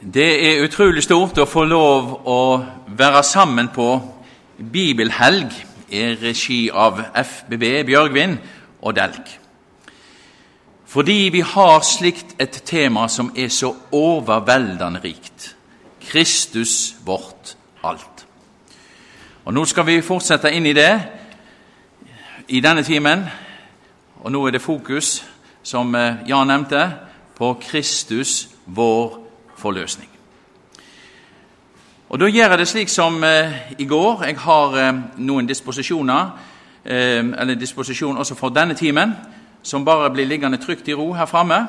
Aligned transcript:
Det 0.00 0.46
er 0.48 0.62
utrolig 0.64 1.02
stort 1.04 1.36
å 1.36 1.44
få 1.44 1.66
lov 1.68 2.06
å 2.24 2.36
være 2.96 3.20
sammen 3.20 3.66
på 3.68 3.88
bibelhelg 4.56 5.52
i 5.92 6.06
regi 6.16 6.70
av 6.72 7.02
FBB 7.20 7.66
Bjørgvin 7.90 8.38
og 8.80 8.96
Delk. 8.96 9.28
Fordi 10.88 11.28
vi 11.36 11.44
har 11.44 11.84
slikt 11.84 12.32
et 12.40 12.62
tema 12.64 13.10
som 13.12 13.28
er 13.36 13.52
så 13.52 13.74
overveldende 13.92 15.04
rikt. 15.04 15.50
Kristus 16.00 16.96
vårt 17.04 17.54
alt. 17.84 18.24
Og 19.44 19.52
Nå 19.52 19.68
skal 19.68 19.84
vi 19.84 20.00
fortsette 20.00 20.48
inn 20.56 20.64
i 20.64 20.76
det 20.80 20.92
i 22.48 22.64
denne 22.64 22.88
timen. 22.88 23.28
Og 24.24 24.32
nå 24.32 24.46
er 24.46 24.56
det 24.56 24.64
fokus, 24.64 25.18
som 25.62 25.92
eh, 25.94 26.24
Jan 26.28 26.48
nevnte, 26.48 26.88
på 27.36 27.58
Kristus 27.60 28.48
vår 28.64 29.19
forløsning. 29.60 30.08
Og 32.10 32.18
Da 32.20 32.26
gjør 32.26 32.48
jeg 32.50 32.58
det 32.58 32.68
slik 32.68 32.88
som 32.88 33.24
eh, 33.24 33.52
i 33.78 33.84
går. 33.86 34.24
Jeg 34.24 34.38
har 34.38 34.72
eh, 34.76 34.96
noen 35.16 35.46
disposisjoner, 35.46 36.30
eh, 36.84 37.22
eller 37.22 37.54
disposisjon 37.54 38.16
også 38.18 38.34
for 38.34 38.50
denne 38.50 38.74
timen, 38.74 39.12
som 39.62 39.84
bare 39.84 40.10
blir 40.10 40.26
liggende 40.26 40.58
trygt 40.58 40.88
i 40.88 40.94
ro 40.94 41.12
her 41.12 41.26
framme, 41.26 41.60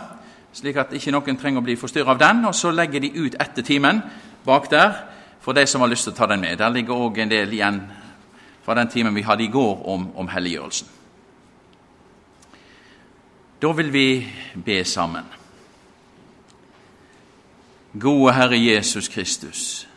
slik 0.54 0.76
at 0.76 0.94
ikke 0.94 1.12
noen 1.12 1.38
trenger 1.38 1.62
å 1.62 1.66
bli 1.66 1.76
forstyrra 1.78 2.16
av 2.16 2.20
den. 2.20 2.46
Og 2.46 2.56
så 2.56 2.72
legger 2.72 3.00
de 3.00 3.12
ut 3.22 3.36
etter 3.40 3.62
timen 3.62 4.02
bak 4.46 4.70
der 4.72 4.94
for 5.42 5.54
de 5.54 5.66
som 5.68 5.82
har 5.82 5.92
lyst 5.92 6.08
til 6.08 6.14
å 6.14 6.18
ta 6.18 6.28
den 6.32 6.42
med. 6.42 6.58
Der 6.58 6.74
ligger 6.74 7.06
òg 7.06 7.20
en 7.22 7.30
del 7.30 7.54
igjen 7.54 7.82
fra 8.66 8.74
den 8.74 8.90
timen 8.90 9.16
vi 9.16 9.22
hadde 9.22 9.44
i 9.44 9.52
går 9.54 9.86
om, 9.94 10.08
om 10.16 10.28
helliggjørelsen. 10.28 10.88
Da 13.62 13.72
vil 13.78 13.94
vi 13.94 14.08
be 14.66 14.84
sammen. 14.86 15.41
Gode 18.00 18.34
Herre 18.34 18.56
Jesus 18.56 19.08
Kristus, 19.08 19.88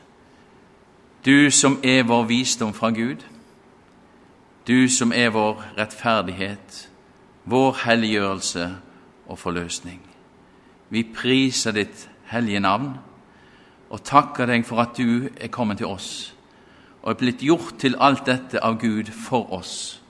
du 1.24 1.50
som 1.50 1.78
er 1.84 2.02
vår 2.02 2.24
visdom 2.24 2.74
fra 2.74 2.90
Gud, 2.90 3.22
du 4.66 4.88
som 4.88 5.12
er 5.12 5.30
vår 5.30 5.62
rettferdighet, 5.78 6.90
vår 7.44 7.78
helliggjørelse 7.84 8.66
og 9.26 9.38
forløsning. 9.38 10.02
Vi 10.90 11.06
priser 11.14 11.70
ditt 11.70 12.08
hellige 12.26 12.60
navn 12.60 12.96
og 13.90 14.02
takker 14.02 14.50
deg 14.50 14.66
for 14.66 14.82
at 14.82 14.98
du 14.98 15.30
er 15.36 15.54
kommet 15.54 15.78
til 15.78 15.86
oss 15.86 16.34
og 17.02 17.12
er 17.12 17.20
blitt 17.20 17.46
gjort 17.46 17.76
til 17.78 17.94
alt 18.00 18.26
dette 18.26 18.58
av 18.58 18.80
Gud 18.80 19.12
for 19.14 19.52
oss, 19.52 20.02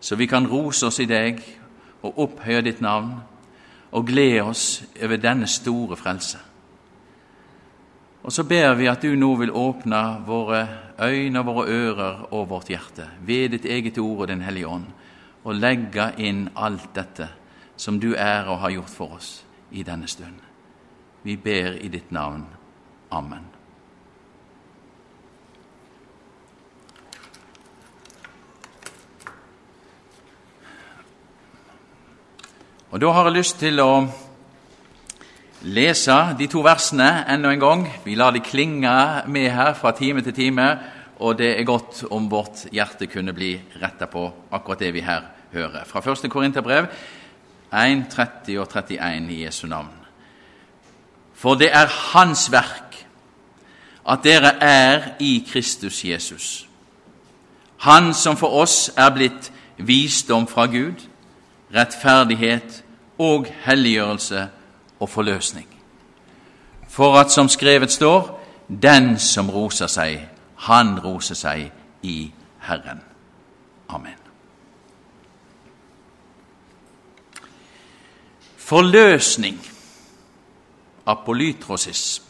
så 0.00 0.16
vi 0.20 0.26
kan 0.26 0.50
rose 0.50 0.86
oss 0.86 1.00
i 1.00 1.08
deg 1.08 1.40
og 2.02 2.18
opphøye 2.18 2.60
ditt 2.66 2.84
navn 2.84 3.14
og 3.92 4.10
glede 4.12 4.42
oss 4.42 4.82
over 5.00 5.16
denne 5.16 5.46
store 5.48 5.96
frelse. 5.96 6.38
Og 8.24 8.32
så 8.32 8.44
ber 8.48 8.74
vi 8.74 8.86
at 8.88 9.02
du 9.04 9.12
nå 9.20 9.34
vil 9.36 9.52
åpne 9.52 10.00
våre 10.24 10.62
øyne, 10.96 11.44
våre 11.44 11.66
ører 11.68 12.22
og 12.32 12.48
vårt 12.48 12.70
hjerte 12.72 13.10
ved 13.20 13.52
ditt 13.52 13.64
eget 13.68 13.98
ord 13.98 14.24
og 14.24 14.28
Den 14.28 14.40
hellige 14.40 14.68
ånd, 14.68 14.86
og 15.44 15.54
legge 15.60 16.08
inn 16.16 16.48
alt 16.56 16.94
dette 16.96 17.28
som 17.76 18.00
du 18.00 18.14
er 18.16 18.48
og 18.48 18.62
har 18.64 18.70
gjort 18.70 18.94
for 18.96 19.18
oss 19.18 19.44
i 19.70 19.82
denne 19.82 20.08
stund. 20.08 20.40
Vi 21.22 21.36
ber 21.36 21.76
i 21.76 21.88
ditt 21.88 22.12
navn. 22.12 22.46
Amen. 23.10 23.44
Og 32.90 33.00
Da 33.00 33.10
har 33.10 33.24
jeg 33.24 33.34
lyst 33.34 33.58
til 33.58 33.80
å 33.80 34.06
lese 35.64 36.36
de 36.38 36.46
to 36.50 36.60
versene 36.64 37.24
enda 37.28 37.52
en 37.52 37.60
gang. 37.60 37.86
Vi 38.04 38.14
lar 38.14 38.34
de 38.34 38.40
klinge 38.44 39.22
med 39.26 39.50
her 39.50 39.74
fra 39.74 39.92
time 39.96 40.22
til 40.22 40.34
time, 40.34 40.78
og 41.18 41.38
det 41.38 41.58
er 41.58 41.64
godt 41.64 42.04
om 42.10 42.30
vårt 42.30 42.66
hjerte 42.72 43.06
kunne 43.06 43.32
bli 43.32 43.56
retta 43.82 44.06
på 44.06 44.26
akkurat 44.52 44.78
det 44.78 44.92
vi 44.94 45.00
her 45.00 45.22
hører. 45.52 45.84
Fra 45.86 46.00
1. 46.00 46.30
Korinterbrev 46.30 46.86
1, 47.72 48.06
30 48.10 48.60
og 48.60 48.68
31 48.68 49.32
i 49.32 49.44
Jesu 49.44 49.66
navn. 49.66 49.92
For 51.34 51.54
det 51.54 51.70
er 51.72 51.86
Hans 52.12 52.50
verk 52.52 53.06
at 54.08 54.24
dere 54.24 54.52
er 54.60 55.14
i 55.20 55.46
Kristus 55.48 56.04
Jesus. 56.04 56.68
Han 57.78 58.14
som 58.14 58.36
for 58.36 58.52
oss 58.52 58.90
er 58.96 59.10
blitt 59.10 59.50
visdom 59.76 60.46
fra 60.46 60.66
Gud, 60.66 61.00
rettferdighet 61.74 62.82
og 63.18 63.48
helliggjørelse 63.64 64.48
og 65.04 65.10
forløsning. 65.10 65.68
For 66.88 67.18
at, 67.20 67.30
som 67.30 67.48
skrevet 67.48 67.92
står, 67.92 68.40
den 68.82 69.18
som 69.18 69.50
roser 69.50 69.90
seg, 69.92 70.22
han 70.64 70.96
roser 71.04 71.36
seg 71.36 71.66
i 72.02 72.32
Herren. 72.64 73.02
Amen. 73.88 74.16
Forløsning, 78.56 79.58
apolytrosis 81.06 82.22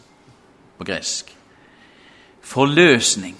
på 0.79 0.85
gresk. 0.89 1.31
Forløsning. 2.43 3.39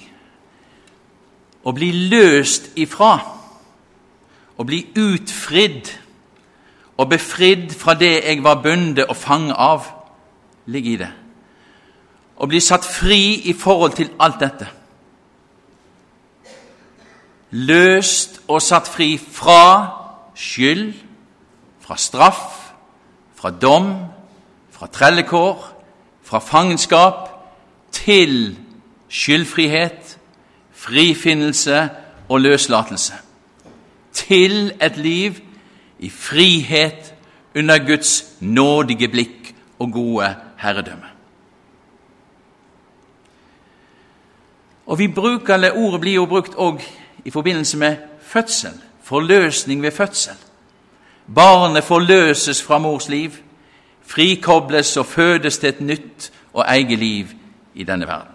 Å 1.65 1.73
bli 1.75 1.91
løst 2.13 2.71
ifra, 2.79 3.17
å 4.55 4.63
bli 4.69 4.85
utfridd 4.95 5.91
og 6.97 7.09
befridd 7.09 7.75
fra 7.75 7.95
det 7.95 8.13
jeg 8.25 8.45
var 8.45 8.63
bundet 8.63 9.05
og 9.05 9.17
fanget 9.17 9.57
av, 9.59 9.87
ligger 10.67 10.93
i 10.93 11.01
det. 11.03 11.11
Å 12.37 12.47
bli 12.51 12.61
satt 12.63 12.87
fri 12.87 13.41
i 13.51 13.55
forhold 13.59 13.97
til 13.99 14.11
alt 14.23 14.41
dette. 14.43 14.69
Løst 17.55 18.41
og 18.49 18.63
satt 18.63 18.89
fri 18.91 19.15
fra 19.19 19.61
skyld, 20.35 20.95
fra 21.81 21.97
straff, 21.97 22.73
fra 23.35 23.51
dom, 23.51 23.91
fra 24.75 24.87
trellekår, 24.91 25.63
fra 26.25 26.41
fangenskap, 26.43 27.29
til 27.93 28.57
skyldfrihet, 29.09 30.19
frifinnelse 30.73 31.89
og 32.29 32.41
løslatelse. 32.41 33.15
Til 34.13 34.73
et 34.81 34.97
liv 34.97 35.39
i 35.99 36.11
frihet 36.11 37.15
under 37.57 37.79
Guds 37.87 38.25
nådige 38.41 39.09
blikk 39.09 39.55
og 39.79 39.93
gode 39.93 40.35
herredømme. 40.57 41.15
Og 44.87 44.99
vi 44.99 45.09
bruker, 45.09 45.55
eller 45.55 45.71
Ordet 45.71 46.01
blir 46.01 46.15
jo 46.15 46.27
brukt 46.27 46.55
òg 46.55 46.83
i 47.25 47.31
forbindelse 47.31 47.77
med 47.77 47.97
fødsel. 48.23 48.73
Forløsning 49.03 49.83
ved 49.83 49.91
fødsel. 49.91 50.37
Barnet 51.35 51.85
forløses 51.85 52.63
fra 52.63 52.79
mors 52.79 53.09
liv, 53.09 53.31
frikobles 54.07 54.97
og 54.97 55.07
fødes 55.07 55.59
til 55.59 55.69
et 55.69 55.81
nytt 55.81 56.33
og 56.53 56.65
eget 56.69 56.99
liv 56.99 57.27
i 57.75 57.85
denne 57.85 58.07
verden. 58.07 58.35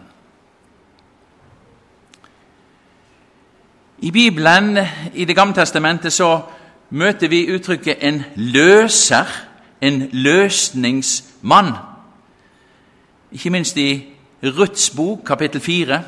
I 3.99 4.11
Bibelen, 4.11 4.77
i 5.13 5.25
Det 5.25 5.35
gamle 5.35 5.53
testamentet, 5.53 6.13
så 6.13 6.41
møter 6.89 7.27
vi 7.27 7.51
uttrykket 7.53 7.97
'en 8.01 8.23
løser', 8.35 9.45
en 9.81 10.09
løsningsmann. 10.11 11.73
Ikke 13.31 13.50
minst 13.50 13.77
i 13.77 14.05
Ruths 14.44 14.89
bok, 14.89 15.19
kapittel 15.25 15.61
4, 15.61 16.03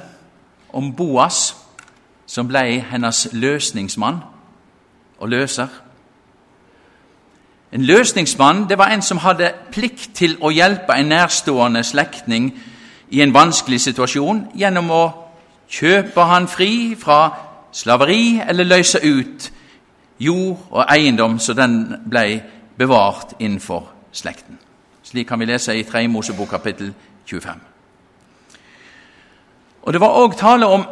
om 0.74 0.96
Boas, 0.96 1.56
som 2.26 2.48
ble 2.48 2.80
hennes 2.92 3.28
løsningsmann 3.32 4.18
og 5.20 5.30
løser. 5.30 5.68
En 7.72 7.82
løsningsmann 7.82 8.70
det 8.70 8.78
var 8.78 8.88
en 8.88 9.02
som 9.02 9.18
hadde 9.18 9.54
plikt 9.72 10.10
til 10.14 10.38
å 10.42 10.50
hjelpe 10.50 10.94
en 10.98 11.06
nærstående 11.06 11.84
slektning 11.84 12.60
i 13.10 13.22
en 13.22 13.34
vanskelig 13.34 13.82
situasjon 13.82 14.46
gjennom 14.56 14.92
å 14.92 15.04
kjøpe 15.70 16.22
han 16.22 16.48
fri 16.48 16.96
fra 17.00 17.30
slaveri 17.72 18.42
eller 18.48 18.64
løse 18.64 19.00
ut 19.04 19.52
jord 20.22 20.58
og 20.70 20.86
eiendom 20.94 21.40
så 21.40 21.54
den 21.58 21.96
ble 22.10 22.42
bevart 22.78 23.34
innenfor 23.40 23.90
slekten. 24.12 24.60
Slik 25.04 25.28
kan 25.28 25.40
vi 25.40 25.46
lese 25.46 25.76
i 25.76 25.84
3. 25.84 26.08
Mosebok 26.08 26.50
kapittel 26.50 26.94
25. 27.26 27.52
Og 29.82 29.94
Det 29.94 30.02
var 30.02 30.18
òg 30.24 30.38
tale 30.38 30.66
om 30.66 30.86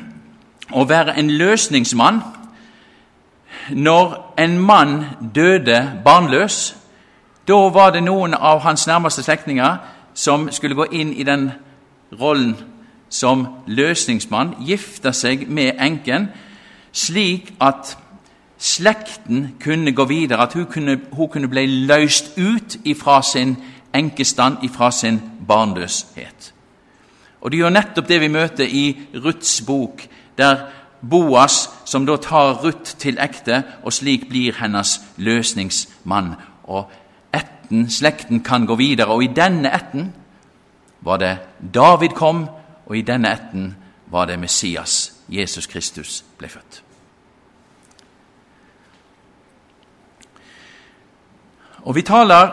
å 0.80 0.84
være 0.84 1.16
en 1.18 1.30
løsningsmann 1.30 2.20
når 3.70 4.34
en 4.38 4.58
mann 4.58 5.04
døde 5.34 6.00
barnløs. 6.04 6.76
Da 7.48 7.56
var 7.72 7.90
det 7.90 8.04
noen 8.04 8.34
av 8.34 8.60
hans 8.60 8.86
nærmeste 8.86 9.22
slektninger 9.22 9.76
som 10.14 10.50
skulle 10.52 10.74
gå 10.74 10.84
inn 10.92 11.12
i 11.12 11.24
den 11.24 11.50
rollen 12.20 12.56
som 13.08 13.46
løsningsmann, 13.66 14.54
gifte 14.66 15.12
seg 15.12 15.48
med 15.48 15.80
enken, 15.80 16.28
slik 16.92 17.54
at 17.60 17.96
slekten 18.60 19.54
kunne 19.64 19.92
gå 19.92 20.04
videre, 20.04 20.42
at 20.42 20.52
hun 20.52 20.66
kunne, 20.66 21.00
hun 21.12 21.28
kunne 21.28 21.48
bli 21.48 21.66
løst 21.66 22.38
ut 22.38 22.76
ifra 22.84 23.22
sin 23.22 23.56
enkestand, 23.94 24.56
ifra 24.62 24.90
sin 24.90 25.20
barnløshet. 25.48 26.52
Og 27.40 27.50
det 27.50 27.58
gjør 27.58 27.72
nettopp 27.72 28.08
det 28.08 28.20
vi 28.20 28.28
møter 28.28 28.68
i 28.68 28.84
Ruths 29.24 29.60
bok, 29.66 30.02
der 30.38 30.66
Boas, 31.00 31.70
som 31.84 32.04
da 32.06 32.18
tar 32.20 32.60
Ruth 32.60 32.98
til 33.00 33.16
ekte, 33.18 33.62
og 33.82 33.92
slik 33.92 34.28
blir 34.28 34.58
hennes 34.60 34.98
løsningsmann. 35.16 36.34
Og 36.64 36.90
etten, 37.32 37.88
slekten, 37.90 38.42
kan 38.44 38.66
gå 38.66 38.76
videre. 38.76 39.08
Og 39.08 39.24
i 39.24 39.32
denne 39.36 39.72
etten 39.72 40.12
var 41.00 41.16
det 41.16 41.38
David 41.74 42.12
kom, 42.12 42.44
og 42.86 42.96
i 42.96 43.02
denne 43.02 43.32
etten 43.32 43.72
var 44.12 44.28
det 44.28 44.38
Messias, 44.38 45.12
Jesus 45.28 45.66
Kristus, 45.66 46.24
ble 46.38 46.48
født. 46.48 46.82
Og 51.84 51.94
vi 51.94 52.02
taler 52.02 52.50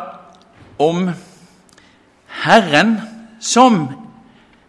om 0.80 1.10
Herren 2.44 3.02
som 3.40 3.88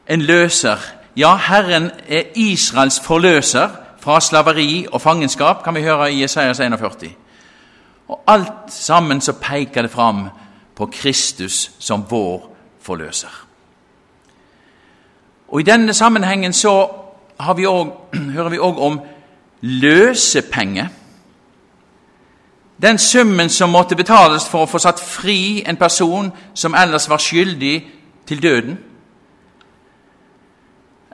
en 0.09 0.23
løser. 0.23 0.79
Ja, 1.17 1.37
Herren 1.37 1.91
er 2.09 2.23
Israels 2.35 3.01
forløser 3.01 3.69
fra 4.01 4.21
slaveri 4.21 4.87
og 4.93 5.01
fangenskap, 5.01 5.65
kan 5.65 5.75
vi 5.75 5.83
høre 5.83 6.13
i 6.13 6.23
Jesajas 6.23 6.61
41. 6.61 7.11
Og 8.09 8.23
alt 8.27 8.73
sammen 8.73 9.21
så 9.21 9.33
peker 9.33 9.83
det 9.83 9.91
fram 9.91 10.29
på 10.77 10.87
Kristus 10.87 11.71
som 11.79 12.05
vår 12.11 12.57
forløser. 12.83 13.45
Og 15.49 15.61
I 15.61 15.65
denne 15.65 15.95
sammenhengen 15.95 16.53
så 16.53 16.89
vi 17.57 17.67
også, 17.67 17.93
hører 18.37 18.49
vi 18.49 18.59
òg 18.59 18.79
om 18.79 19.01
løsepenge. 19.61 20.89
Den 22.83 22.99
summen 22.99 23.51
som 23.51 23.71
måtte 23.71 23.97
betales 23.97 24.49
for 24.49 24.63
å 24.63 24.71
få 24.71 24.79
satt 24.79 25.01
fri 25.01 25.63
en 25.67 25.77
person 25.77 26.31
som 26.55 26.75
ellers 26.75 27.09
var 27.09 27.19
skyldig 27.19 27.87
til 28.27 28.43
døden. 28.43 28.79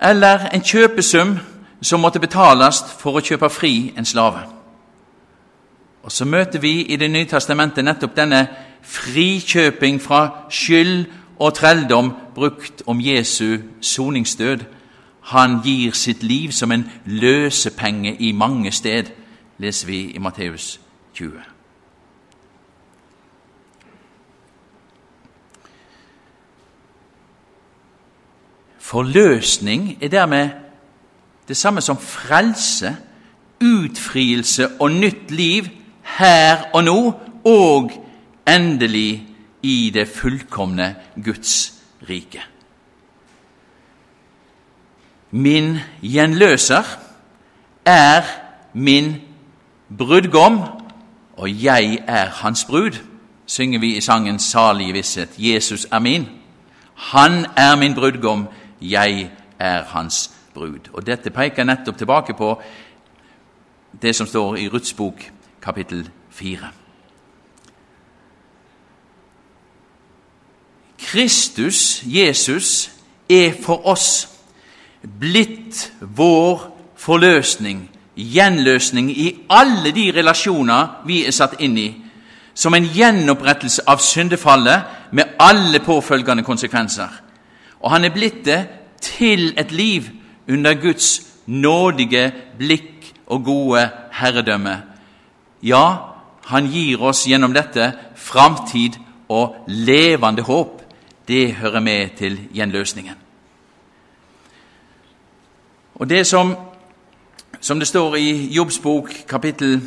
Eller 0.02 0.48
en 0.52 0.64
kjøpesum 0.64 1.38
som 1.82 2.00
måtte 2.00 2.20
betales 2.20 2.82
for 2.98 3.16
å 3.16 3.24
kjøpe 3.24 3.48
fri 3.50 3.94
en 3.96 4.04
slave. 4.04 4.44
Og 6.02 6.12
Så 6.12 6.24
møter 6.24 6.58
vi 6.58 6.82
i 6.82 6.96
Det 6.96 7.10
nye 7.10 7.24
testamentet 7.24 7.84
nettopp 7.84 8.16
denne 8.16 8.48
frikjøping 8.82 10.02
fra 10.02 10.44
skyld 10.50 11.06
og 11.38 11.54
trelldom 11.54 12.12
brukt 12.34 12.82
om 12.86 13.00
Jesu 13.00 13.58
soningsdød. 13.80 14.58
Han 15.20 15.60
gir 15.64 15.92
sitt 15.92 16.22
liv 16.22 16.52
som 16.52 16.72
en 16.72 16.90
løsepenge 17.06 18.16
i 18.20 18.32
mange 18.32 18.72
sted, 18.72 19.04
leser 19.58 19.86
vi 19.86 20.10
i 20.10 20.18
Matteus 20.18 20.80
20. 21.14 21.53
Forløsning 28.84 29.98
er 30.00 30.08
dermed 30.08 30.48
det 31.48 31.56
samme 31.56 31.80
som 31.80 31.98
frelse, 31.98 32.96
utfrielse 33.64 34.68
og 34.80 34.90
nytt 34.90 35.30
liv 35.30 35.64
her 36.18 36.66
og 36.74 36.84
nå, 36.84 37.12
og 37.44 37.92
endelig 38.48 39.26
i 39.62 39.90
det 39.94 40.08
fullkomne 40.08 40.96
Guds 41.24 41.72
rike. 42.08 42.42
Min 45.30 45.78
gjenløser 46.02 46.84
er 47.84 48.22
min 48.72 49.14
brudgom, 49.98 50.60
og 51.36 51.64
jeg 51.64 52.04
er 52.06 52.26
hans 52.26 52.64
brud, 52.64 53.00
synger 53.46 53.80
vi 53.80 53.96
i 53.96 54.00
sangen 54.00 54.38
Salige 54.38 54.92
visshet. 54.92 55.30
Jesus 55.38 55.86
er 55.92 55.98
min. 55.98 56.28
Han 56.94 57.46
er 57.56 57.76
min 57.76 57.94
brudgom, 57.94 58.46
jeg 58.90 59.30
er 59.58 59.82
hans 59.82 60.30
brud. 60.54 60.90
Og 60.92 61.06
Dette 61.06 61.30
peker 61.30 61.64
nettopp 61.64 61.98
tilbake 61.98 62.34
på 62.38 62.54
det 64.02 64.14
som 64.16 64.26
står 64.26 64.56
i 64.56 64.68
Ruths 64.68 64.92
bok, 64.92 65.30
kapittel 65.62 66.08
4. 66.30 66.70
Kristus, 70.98 72.02
Jesus, 72.04 72.90
er 73.28 73.52
for 73.62 73.86
oss 73.86 74.28
blitt 75.20 75.92
vår 76.00 76.70
forløsning, 76.96 77.90
gjenløsning, 78.16 79.10
i 79.10 79.44
alle 79.50 79.92
de 79.94 80.12
relasjoner 80.16 81.04
vi 81.06 81.24
er 81.26 81.34
satt 81.34 81.60
inn 81.60 81.78
i, 81.78 81.88
som 82.54 82.74
en 82.74 82.86
gjenopprettelse 82.86 83.82
av 83.90 84.02
syndefallet 84.02 85.10
med 85.12 85.36
alle 85.38 85.80
påfølgende 85.84 86.42
konsekvenser. 86.46 87.08
Og 87.84 87.92
han 87.92 88.04
er 88.04 88.14
blitt 88.14 88.44
det 88.46 88.62
til 89.04 89.52
et 89.60 89.72
liv 89.72 90.08
under 90.48 90.74
Guds 90.80 91.20
nådige 91.46 92.32
blikk 92.58 93.12
og 93.26 93.44
gode 93.44 93.90
herredømme. 94.12 94.78
Ja, 95.62 95.84
han 96.48 96.68
gir 96.72 97.02
oss 97.04 97.26
gjennom 97.28 97.52
dette 97.52 97.92
framtid 98.16 98.96
og 99.28 99.68
levende 99.68 100.44
håp 100.44 100.80
det 101.28 101.54
hører 101.54 101.80
med 101.80 102.16
til 102.16 102.38
gjenløsningen. 102.52 103.14
Og 105.94 106.08
det 106.10 106.26
som, 106.26 106.56
som 107.60 107.78
det 107.78 107.88
står 107.88 108.16
i 108.16 108.30
Jobbs 108.52 108.78
bok, 108.78 109.12
kapittel 109.28 109.80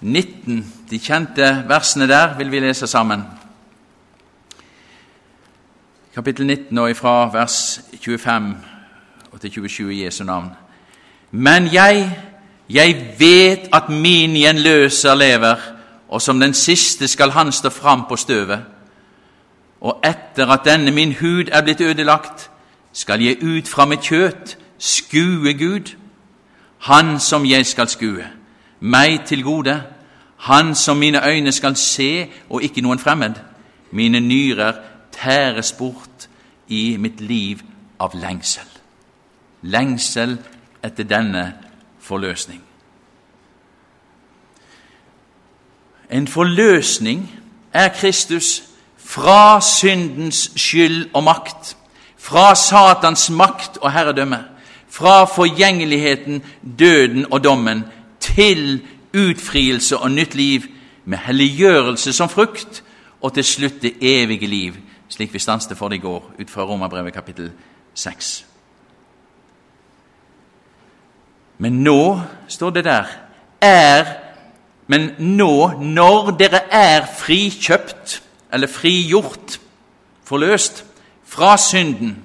19, 0.00 0.72
de 0.90 0.98
kjente 0.98 1.64
versene 1.68 2.08
der, 2.08 2.36
vil 2.38 2.50
vi 2.50 2.60
lese 2.60 2.86
sammen. 2.86 3.22
Kapittel 6.14 6.46
19 6.46 6.78
og 6.78 6.90
ifra 6.90 7.30
vers 7.32 7.80
25 8.00 8.56
og 9.32 9.40
til 9.40 9.50
27 9.50 9.94
i 9.94 10.04
Jesu 10.04 10.24
navn. 10.24 10.50
Men 11.30 11.72
jeg, 11.72 12.18
jeg 12.70 13.14
vet 13.18 13.68
at 13.72 13.88
min 13.88 14.36
gjenløser 14.36 15.14
lever, 15.14 15.56
og 16.08 16.22
som 16.22 16.40
den 16.40 16.54
siste 16.54 17.08
skal 17.08 17.30
han 17.30 17.52
stå 17.52 17.68
fram 17.68 18.04
på 18.08 18.16
støvet 18.16 18.60
og 19.80 20.04
etter 20.04 20.46
at 20.52 20.60
denne 20.64 20.90
min 20.90 21.14
hud 21.20 21.48
er 21.52 21.62
blitt 21.62 21.80
ødelagt, 21.80 22.50
skal 22.92 23.22
jeg 23.22 23.42
ut 23.42 23.68
fra 23.68 23.84
mitt 23.84 24.00
kjøt 24.00 24.58
skue 24.78 25.58
Gud, 25.58 25.96
Han 26.78 27.20
som 27.20 27.46
jeg 27.46 27.66
skal 27.66 27.88
skue, 27.88 28.26
meg 28.80 29.24
til 29.26 29.44
gode, 29.44 29.82
Han 30.36 30.74
som 30.74 30.96
mine 30.96 31.28
øyne 31.28 31.52
skal 31.52 31.76
se 31.76 32.26
og 32.50 32.62
ikke 32.62 32.80
noen 32.80 32.98
fremmed. 32.98 33.34
Mine 33.90 34.20
nyrer 34.20 34.72
tæres 35.22 35.72
bort 35.72 36.28
i 36.68 36.96
mitt 36.96 37.20
liv 37.20 37.62
av 38.00 38.14
lengsel. 38.14 38.66
Lengsel 39.62 40.38
etter 40.82 41.06
denne 41.06 41.52
forløsning. 42.00 42.62
En 46.10 46.28
forløsning 46.28 47.30
er 47.72 47.88
Kristus 47.88 48.62
fra 48.98 49.60
syndens 49.60 50.50
skyld 50.56 51.10
og 51.14 51.24
makt, 51.24 51.76
fra 52.18 52.54
Satans 52.54 53.30
makt 53.30 53.78
og 53.80 53.92
herredømme, 53.92 54.44
fra 54.88 55.24
forgjengeligheten, 55.24 56.42
døden 56.78 57.32
og 57.32 57.44
dommen, 57.44 57.84
til 58.20 58.82
utfrielse 59.14 59.98
og 59.98 60.10
nytt 60.10 60.34
liv, 60.34 60.60
med 61.04 61.18
helliggjørelse 61.18 62.12
som 62.12 62.28
frukt, 62.28 62.82
og 63.20 63.34
til 63.34 63.44
slutt 63.44 63.82
det 63.82 63.94
evige 64.00 64.46
liv, 64.46 64.74
slik 65.12 65.34
vi 65.34 65.42
stanset 65.42 65.76
for 65.76 65.92
det 65.92 66.00
i 66.00 66.04
går, 66.06 66.32
ut 66.40 66.50
fra 66.50 66.64
Romerbrevet 66.64 67.12
kapittel 67.12 67.50
6. 67.94 68.32
Men 71.58 71.82
nå, 71.84 72.20
står 72.48 72.70
det 72.70 72.84
der, 72.84 73.16
er 73.60 74.18
Men 74.86 75.12
nå, 75.18 75.78
når 75.78 76.32
dere 76.36 76.58
er 76.74 77.06
frikjøpt 77.06 78.16
eller 78.52 78.68
frigjort, 78.68 79.60
forløst, 80.26 80.82
fra 81.24 81.54
synden 81.56 82.16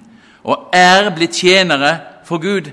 og 0.44 0.74
er 0.76 1.12
blitt 1.16 1.38
tjenere 1.38 1.94
for 2.28 2.42
Gud, 2.44 2.72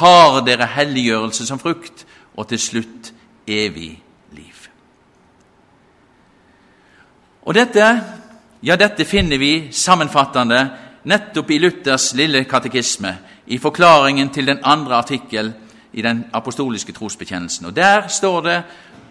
har 0.00 0.40
dere 0.46 0.66
helliggjørelse 0.66 1.46
som 1.46 1.60
frukt, 1.62 2.06
og 2.36 2.48
til 2.48 2.58
slutt 2.58 3.12
evig 3.46 4.02
liv. 4.34 4.66
Og 7.46 7.54
dette, 7.54 7.86
ja, 8.62 8.76
dette 8.76 9.04
finner 9.04 9.38
vi 9.38 9.68
sammenfattende 9.72 10.60
nettopp 11.06 11.50
i 11.50 11.58
Luthers 11.58 12.14
lille 12.14 12.44
katekisme, 12.44 13.16
i 13.46 13.58
forklaringen 13.58 14.30
til 14.34 14.46
den 14.46 14.58
andre 14.64 14.96
artikkel 14.96 15.52
i 15.92 16.02
den 16.02 16.24
apostoliske 16.32 16.92
trosbekjennelsen. 16.92 17.66
Og 17.66 17.76
Der 17.76 18.08
står 18.08 18.40
det 18.40 18.62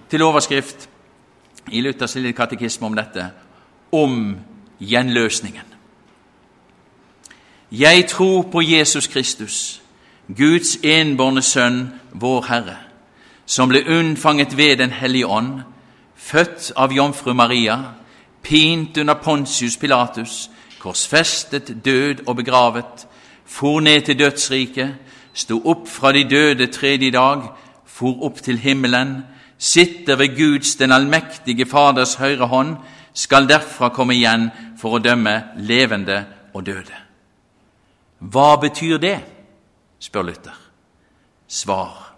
til 0.10 0.22
overskrift 0.22 0.90
i 1.72 1.82
Luthers 1.82 2.16
lille 2.16 2.34
katekisme 2.34 2.88
om 2.88 2.96
dette 2.96 3.30
om 3.92 4.36
gjenløsningen. 4.80 5.64
Jeg 7.72 8.06
tror 8.08 8.42
på 8.42 8.62
Jesus 8.62 9.08
Kristus, 9.08 9.82
Guds 10.38 10.78
enbårne 10.84 11.42
Sønn, 11.42 11.94
vår 12.12 12.46
Herre, 12.48 12.78
som 13.46 13.70
ble 13.70 13.84
unnfanget 13.88 14.58
ved 14.58 14.78
Den 14.78 14.92
hellige 14.92 15.28
ånd, 15.28 15.62
født 16.16 16.72
av 16.76 16.94
jomfru 16.94 17.34
Maria, 17.34 17.78
pint 18.46 18.98
under 18.98 19.14
Pontius 19.14 19.78
Pilatus, 19.78 20.50
korsfestet, 20.80 21.86
død 21.86 22.28
og 22.28 22.36
begravet, 22.36 23.08
for 23.46 23.80
ned 23.80 24.02
til 24.02 24.20
dødsriket, 24.20 24.96
sto 25.34 25.62
opp 25.66 25.88
fra 25.90 26.12
de 26.14 26.24
døde 26.30 26.68
tredje 26.68 27.12
dag, 27.12 27.42
for 27.86 28.24
opp 28.26 28.42
til 28.44 28.60
himmelen, 28.62 29.24
sitter 29.58 30.16
ved 30.16 30.38
Guds, 30.38 30.76
den 30.76 30.92
allmektige 30.92 31.66
Faders 31.66 32.16
høyre 32.16 32.48
hånd, 32.48 32.76
skal 33.14 33.48
derfra 33.48 33.90
komme 33.90 34.14
igjen 34.14 34.50
for 34.78 34.98
å 34.98 35.02
dømme 35.02 35.36
levende 35.58 36.26
og 36.54 36.66
døde. 36.66 36.98
Hva 38.20 38.56
betyr 38.62 38.98
det? 38.98 39.18
spør 40.00 40.28
Luther. 40.28 40.58
Svar. 41.48 42.16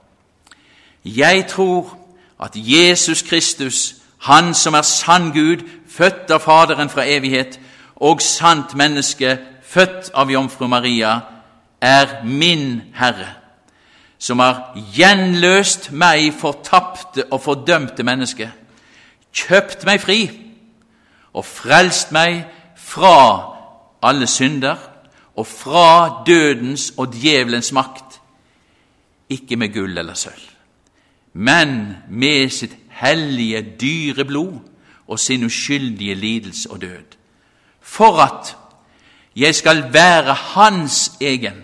Jeg 1.06 1.48
tror 1.48 1.98
at 2.40 2.52
Jesus 2.56 3.22
Kristus, 3.22 3.96
Han 4.18 4.54
som 4.54 4.74
er 4.74 4.82
sann 4.82 5.32
Gud, 5.32 5.62
født 5.98 6.32
av 6.32 6.44
Faderen 6.46 6.90
fra 6.90 7.06
evighet, 7.10 7.60
og 7.96 8.22
sant 8.22 8.76
menneske, 8.78 9.38
født 9.66 10.12
av 10.14 10.30
Jomfru 10.32 10.68
Maria, 10.70 11.20
er 11.82 12.22
min 12.26 12.82
Herre, 12.98 13.30
som 14.18 14.42
har 14.42 14.78
gjenløst 14.96 15.92
meg 15.94 16.32
fortapte 16.38 17.28
og 17.32 17.42
fordømte 17.42 18.06
menneske, 18.06 18.50
kjøpt 19.34 19.86
meg 19.86 20.02
fri 20.02 20.22
og 21.38 21.46
frelst 21.46 22.14
meg 22.16 22.48
fra 22.82 23.18
alle 24.02 24.26
synder 24.30 24.80
og 25.38 25.46
fra 25.46 26.24
dødens 26.26 26.90
og 26.98 27.14
djevelens 27.14 27.70
makt, 27.78 28.18
ikke 29.30 29.58
med 29.60 29.74
gull 29.76 29.98
eller 29.98 30.18
sølv, 30.18 30.48
men 31.34 31.98
med 32.10 32.50
sitt 32.54 32.74
hellige, 33.02 33.62
dyre 33.82 34.26
blod 34.26 34.77
og 35.08 35.20
sin 35.20 35.44
uskyldige 35.44 36.16
lidelse 36.16 36.72
og 36.72 36.82
død, 36.82 37.18
for 37.82 38.22
at 38.22 38.58
jeg 39.36 39.56
skal 39.56 39.94
være 39.94 40.34
hans 40.34 41.12
egen 41.22 41.64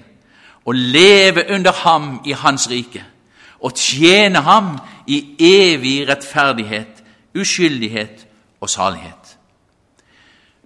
og 0.65 0.75
leve 0.75 1.43
under 1.49 1.71
ham 1.71 2.21
i 2.25 2.31
hans 2.31 2.69
rike 2.69 3.05
og 3.59 3.75
tjene 3.75 4.41
ham 4.41 4.79
i 5.07 5.35
evig 5.39 6.09
rettferdighet, 6.09 7.03
uskyldighet 7.39 8.27
og 8.61 8.69
salighet. 8.69 9.37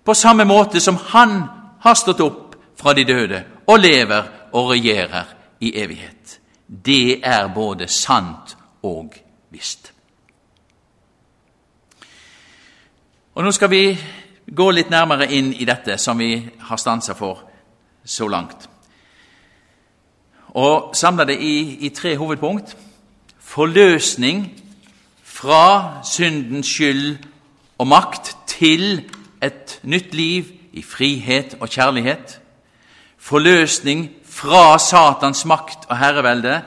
På 0.06 0.14
samme 0.14 0.46
måte 0.46 0.80
som 0.80 0.98
han 1.10 1.44
har 1.82 1.94
stått 1.94 2.22
opp 2.22 2.56
fra 2.80 2.94
de 2.94 3.06
døde 3.06 3.44
og 3.68 3.80
lever 3.80 4.24
og 4.54 4.72
regjerer 4.72 5.34
i 5.60 5.74
evighet. 5.76 6.40
Det 6.68 7.20
er 7.24 7.48
både 7.54 7.88
sant 7.88 8.58
og 8.84 9.14
visst. 9.50 9.87
Og 13.38 13.44
Nå 13.44 13.52
skal 13.54 13.70
vi 13.70 13.84
gå 14.50 14.66
litt 14.74 14.90
nærmere 14.90 15.28
inn 15.30 15.52
i 15.54 15.66
dette 15.70 16.00
som 16.02 16.18
vi 16.18 16.32
har 16.42 16.80
stansa 16.82 17.14
for 17.14 17.44
så 18.02 18.26
langt 18.26 18.64
og 20.58 20.96
samla 20.98 21.28
det 21.30 21.36
i, 21.46 21.86
i 21.86 21.90
tre 21.94 22.16
hovedpunkt. 22.18 22.72
Forløsning 23.38 24.48
fra 25.22 26.02
syndens 26.02 26.72
skyld 26.72 27.20
og 27.78 27.88
makt 27.88 28.32
til 28.48 29.04
et 29.44 29.78
nytt 29.84 30.18
liv 30.18 30.50
i 30.74 30.82
frihet 30.82 31.60
og 31.60 31.70
kjærlighet. 31.70 32.40
Forløsning 33.18 34.10
fra 34.26 34.80
Satans 34.82 35.46
makt 35.46 35.86
og 35.90 35.98
herrevelde 35.98 36.62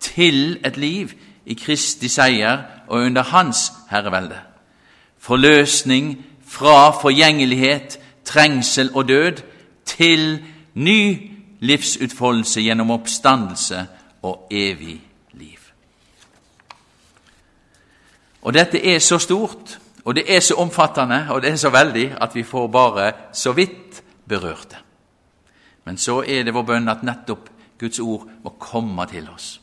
til 0.00 0.56
et 0.64 0.80
liv 0.80 1.12
i 1.44 1.60
Kristi 1.66 2.08
seier 2.08 2.64
og 2.88 3.04
under 3.10 3.22
Hans 3.22 3.72
herrevelde. 3.90 4.53
Forløsning 5.24 6.26
fra 6.46 6.90
forgjengelighet, 7.00 8.00
trengsel 8.24 8.90
og 8.94 9.08
død 9.08 9.32
til 9.84 10.44
ny 10.74 11.30
livsutfoldelse 11.60 12.60
gjennom 12.60 12.90
oppstandelse 12.90 13.86
og 14.22 14.48
evig 14.50 15.00
liv. 15.32 15.58
Og 18.42 18.54
Dette 18.54 18.94
er 18.94 18.98
så 18.98 19.18
stort, 19.18 19.78
og 20.04 20.14
det 20.14 20.36
er 20.36 20.40
så 20.40 20.54
omfattende, 20.54 21.26
og 21.30 21.42
det 21.42 21.50
er 21.50 21.56
så 21.56 21.70
veldig 21.70 22.16
at 22.20 22.34
vi 22.34 22.42
får 22.42 22.66
bare 22.66 23.12
så 23.32 23.52
vidt 23.52 24.02
berørt 24.28 24.70
det. 24.70 24.82
Men 25.84 25.96
så 25.98 26.20
er 26.26 26.42
det 26.42 26.54
vår 26.54 26.62
bønn 26.68 26.88
at 26.88 27.02
nettopp 27.02 27.48
Guds 27.80 27.98
ord 27.98 28.28
må 28.44 28.52
komme 28.60 29.06
til 29.06 29.28
oss. 29.34 29.60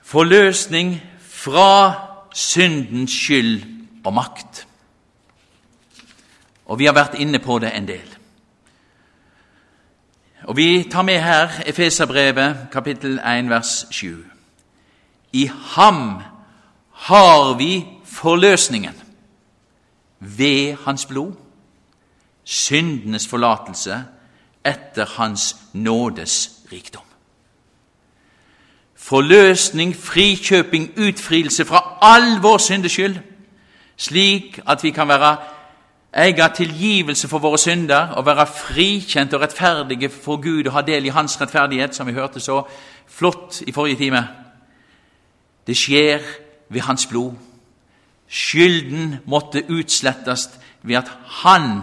Forløsning 0.00 0.96
fra 1.20 2.11
syndens 2.34 3.12
skyld 3.12 3.62
og 4.04 4.14
makt. 4.14 4.66
Og 6.66 6.78
vi 6.78 6.86
har 6.88 6.96
vært 6.96 7.18
inne 7.20 7.38
på 7.42 7.58
det 7.58 7.72
en 7.76 7.88
del. 7.88 8.08
Og 10.42 10.56
Vi 10.56 10.88
tar 10.90 11.02
med 11.02 11.20
her 11.22 11.62
Efeserbrevet, 11.66 12.66
kapittel 12.72 13.18
1, 13.18 13.50
vers 13.50 13.86
7. 13.90 14.24
I 15.32 15.50
ham 15.74 16.22
har 16.92 17.54
vi 17.58 17.86
forløsningen 18.04 18.94
ved 20.18 20.76
hans 20.84 21.06
blod, 21.06 21.32
syndenes 22.44 23.28
forlatelse 23.28 24.04
etter 24.64 25.06
hans 25.06 25.56
nådes 25.72 26.50
rikdom. 26.72 27.11
Forløsning, 29.12 29.96
frikjøping, 29.96 30.90
utfrielse 30.96 31.64
fra 31.68 31.98
all 32.00 32.38
vår 32.40 32.58
syndeskyld, 32.58 33.18
slik 33.96 34.60
at 34.64 34.80
vi 34.84 34.90
kan 34.90 35.08
være 35.08 35.36
eie 36.16 36.46
tilgivelse 36.56 37.28
for 37.28 37.42
våre 37.44 37.58
synder 37.60 38.14
og 38.16 38.24
være 38.26 38.46
frikjent 38.46 39.34
og 39.34 39.42
rettferdige 39.42 40.08
for 40.08 40.40
Gud 40.40 40.64
og 40.64 40.72
ha 40.72 40.80
del 40.86 41.06
i 41.06 41.12
Hans 41.12 41.36
rettferdighet, 41.40 41.94
som 41.94 42.06
vi 42.06 42.14
hørte 42.16 42.40
så 42.40 42.62
flott 43.08 43.60
i 43.66 43.72
forrige 43.72 43.96
time. 43.96 44.22
Det 45.66 45.76
skjer 45.76 46.24
ved 46.68 46.80
Hans 46.80 47.06
blod. 47.06 47.32
Skylden 48.28 49.16
måtte 49.26 49.64
utslettes 49.68 50.48
ved 50.82 50.96
at 50.96 51.12
Han 51.42 51.82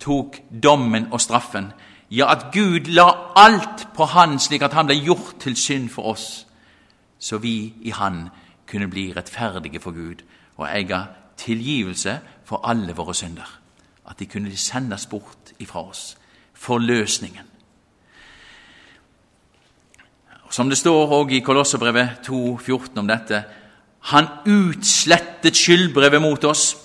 tok 0.00 0.36
dommen 0.62 1.08
og 1.12 1.20
straffen. 1.20 1.72
Ja, 2.10 2.32
at 2.32 2.46
Gud 2.52 2.88
la 2.88 3.10
alt 3.36 3.88
på 3.94 4.04
Han, 4.04 4.38
slik 4.38 4.62
at 4.62 4.72
Han 4.72 4.86
ble 4.86 4.96
gjort 5.04 5.36
til 5.40 5.56
synd 5.56 5.90
for 5.90 6.02
oss, 6.16 6.46
så 7.22 7.38
vi 7.38 7.74
i 7.80 7.90
Han 7.90 8.28
kunne 8.66 8.88
bli 8.90 9.12
rettferdige 9.16 9.80
for 9.80 9.94
Gud 9.94 10.24
og 10.56 10.66
eie 10.66 11.06
tilgivelse 11.38 12.18
for 12.44 12.66
alle 12.66 12.94
våre 12.96 13.14
synder 13.14 13.58
at 14.08 14.18
de 14.18 14.26
kunne 14.26 14.56
sendes 14.56 15.06
bort 15.06 15.52
ifra 15.58 15.88
oss. 15.88 16.16
Forløsningen. 16.52 17.46
Som 20.50 20.68
det 20.68 20.78
står 20.78 21.06
også 21.06 21.34
i 21.34 21.40
Kolosserbrevet 21.40 22.28
2,14 22.28 22.98
om 22.98 23.08
dette 23.08 23.44
Han 24.02 24.26
utslettet 24.46 25.56
skyldbrevet 25.56 26.22
mot 26.22 26.44
oss, 26.44 26.76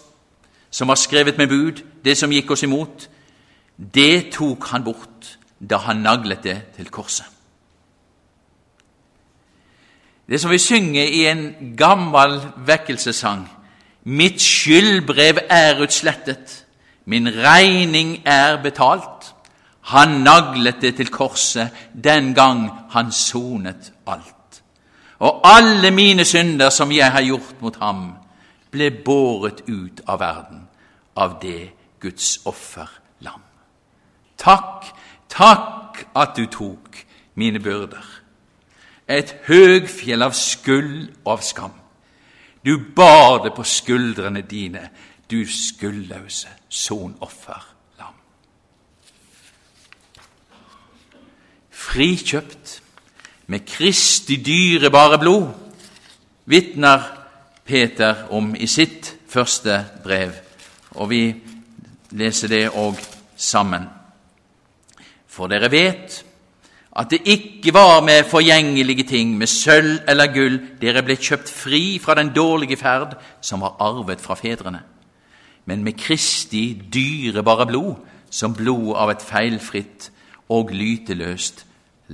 som 0.70 0.88
var 0.88 0.96
skrevet 0.96 1.38
med 1.38 1.48
bud, 1.50 1.82
det 2.06 2.18
som 2.18 2.32
gikk 2.32 2.52
oss 2.52 2.64
imot. 2.64 3.08
Det 3.78 4.30
tok 4.32 4.68
han 4.70 4.84
bort 4.84 5.38
da 5.60 5.78
han 5.78 6.04
naglet 6.06 6.44
det 6.44 6.58
til 6.76 6.92
korset. 6.94 7.26
Det 10.30 10.42
som 10.42 10.52
vi 10.52 10.58
synger 10.58 11.04
i 11.04 11.26
en 11.28 11.76
gammel 11.78 12.42
vekkelsessang 12.68 13.48
Mitt 14.08 14.40
skyldbrev 14.42 15.38
er 15.50 15.82
utslettet. 15.84 16.66
Min 17.06 17.28
regning 17.28 18.22
er 18.26 18.62
betalt. 18.64 19.34
Han 19.82 20.22
naglet 20.24 20.82
det 20.82 20.96
til 20.96 21.12
korset 21.12 21.70
den 22.04 22.34
gang 22.34 22.70
han 22.92 23.12
sonet 23.12 23.92
alt. 24.08 24.64
Og 25.20 25.42
alle 25.44 25.92
mine 25.92 26.26
synder 26.26 26.70
som 26.70 26.92
jeg 26.92 27.12
har 27.12 27.22
gjort 27.22 27.62
mot 27.62 27.76
ham, 27.82 28.14
ble 28.72 28.92
båret 29.06 29.64
ut 29.68 30.02
av 30.08 30.20
verden 30.20 30.68
av 31.16 31.40
det 31.42 31.70
Guds 32.00 32.38
offerlam. 32.46 33.42
Takk, 34.38 34.86
takk 35.30 36.04
at 36.16 36.36
du 36.38 36.46
tok 36.46 37.04
mine 37.36 37.60
byrder. 37.60 38.17
Et 39.08 39.36
høgfjell 39.48 40.24
av 40.24 40.34
skyld 40.36 41.10
og 41.24 41.38
av 41.38 41.44
skam. 41.46 41.76
Du 42.66 42.76
bar 42.96 43.44
det 43.46 43.54
på 43.56 43.64
skuldrene 43.64 44.42
dine 44.44 44.90
du 45.32 45.44
skuldløse 45.48 46.52
sonofferlam. 46.70 48.16
Frikjøpt 51.72 52.82
med 53.48 53.66
Kristi 53.68 54.36
dyrebare 54.44 55.20
blod, 55.20 55.48
vitner 56.46 57.04
Peter 57.66 58.28
om 58.32 58.56
i 58.56 58.68
sitt 58.68 59.14
første 59.28 59.86
brev, 60.04 60.32
og 60.96 61.10
vi 61.12 61.22
leser 62.12 62.52
det 62.52 62.64
òg 62.72 63.00
sammen. 63.36 63.88
For 65.28 65.52
dere 65.52 65.72
vet 65.72 66.24
at 66.98 67.12
det 67.14 67.22
ikke 67.30 67.74
var 67.74 68.02
med 68.02 68.26
forgjengelige 68.26 69.04
ting, 69.04 69.38
med 69.38 69.48
sølv 69.48 70.00
eller 70.10 70.34
gull, 70.34 70.60
dere 70.82 71.04
ble 71.06 71.16
kjøpt 71.16 71.50
fri 71.54 72.00
fra 72.02 72.16
den 72.18 72.34
dårlige 72.34 72.78
ferd 72.78 73.20
som 73.42 73.62
var 73.62 73.78
arvet 73.80 74.22
fra 74.22 74.36
fedrene 74.36 74.82
men 75.68 75.84
med 75.84 75.94
Kristi 75.94 76.82
dyrebare 76.94 77.66
blod, 77.68 77.96
som 78.30 78.54
blod 78.56 78.96
av 78.96 79.12
et 79.12 79.24
feilfritt 79.24 80.12
og 80.50 80.72
lyteløst 80.72 81.66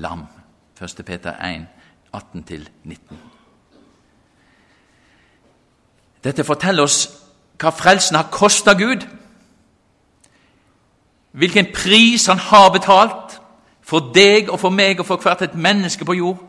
lam. 0.02 0.26
1. 0.82 1.04
Peter 1.06 1.38
1, 1.38 1.68
18-19. 2.18 3.20
Dette 6.24 6.46
forteller 6.48 6.88
oss 6.88 6.98
hva 7.62 7.70
frelsen 7.70 8.18
har 8.18 8.34
kosta 8.34 8.74
Gud. 8.74 9.06
Hvilken 11.38 11.70
pris 11.76 12.26
han 12.26 12.42
har 12.42 12.72
betalt 12.74 13.38
for 13.84 14.12
deg 14.16 14.50
og 14.50 14.60
for 14.60 14.70
meg 14.70 15.00
og 15.00 15.06
for 15.06 15.22
hvert 15.22 15.42
et 15.42 15.56
menneske 15.56 16.06
på 16.06 16.14
jord. 16.14 16.40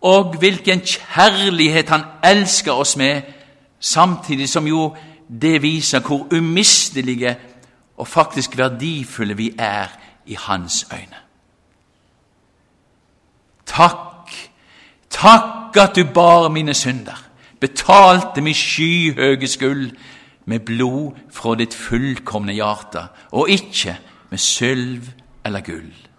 Og 0.00 0.36
hvilken 0.40 0.80
kjærlighet 0.80 1.88
han 1.88 2.04
elsker 2.24 2.72
oss 2.72 2.96
med, 2.96 3.22
samtidig 3.80 4.48
som 4.48 4.66
jo 4.66 4.94
det 5.40 5.62
viser 5.62 6.00
hvor 6.00 6.26
umistelige 6.32 7.36
og 7.96 8.08
faktisk 8.08 8.58
verdifulle 8.58 9.36
vi 9.36 9.52
er 9.58 9.86
i 10.26 10.36
hans 10.38 10.86
øyne. 10.92 11.20
Takk, 13.66 14.32
takk 15.10 15.76
at 15.76 15.96
du 15.96 16.04
bar 16.14 16.48
mine 16.48 16.74
synder, 16.74 17.24
betalte 17.60 18.40
min 18.40 18.54
skyhøge 18.54 19.46
skyld 19.46 19.90
med 20.44 20.60
blod 20.60 21.12
fra 21.30 21.54
ditt 21.54 21.74
fullkomne 21.74 22.52
hjerte, 22.52 23.04
og 23.30 23.50
ikke 23.50 23.98
med 24.30 24.38
sølv 24.38 25.04
eller 25.44 25.60
gull. 25.60 26.09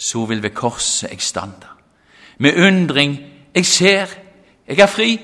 Så 0.00 0.24
vil 0.24 0.42
ved 0.42 0.50
korset 0.50 1.10
jeg 1.10 1.20
standa. 1.20 1.66
Med 2.38 2.56
undring 2.66 3.18
jeg 3.54 3.66
ser, 3.66 4.06
jeg 4.68 4.78
er 4.78 4.86
fri. 4.86 5.20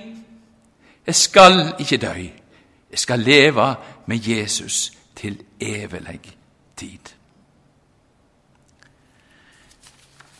Jeg 1.07 1.15
skal 1.15 1.75
ikke 1.79 1.97
dø. 1.97 2.15
Jeg 2.91 2.99
skal 2.99 3.19
leve 3.19 3.75
med 4.07 4.29
Jesus 4.29 4.93
til 5.17 5.43
evig 5.61 6.21
tid. 6.77 6.99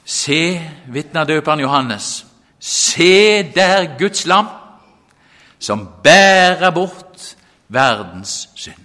Se, 0.05 0.61
vitner 0.89 1.25
døperen 1.25 1.61
Johannes, 1.61 2.27
se 2.61 3.43
der 3.53 3.99
Guds 3.99 4.27
lam, 4.27 4.47
som 5.59 5.89
bærer 6.03 6.71
bort 6.71 7.37
verdens 7.69 8.49
synd. 8.55 8.85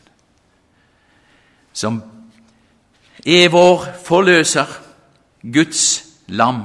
Som 1.74 2.04
er 3.26 3.50
vår 3.50 3.86
forløser, 4.06 4.81
Guds 5.42 6.04
lam. 6.28 6.62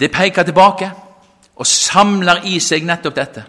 Det 0.00 0.12
peker 0.12 0.42
tilbake 0.42 0.90
og 1.56 1.66
samler 1.66 2.44
i 2.48 2.58
seg 2.60 2.86
nettopp 2.88 3.16
dette. 3.16 3.44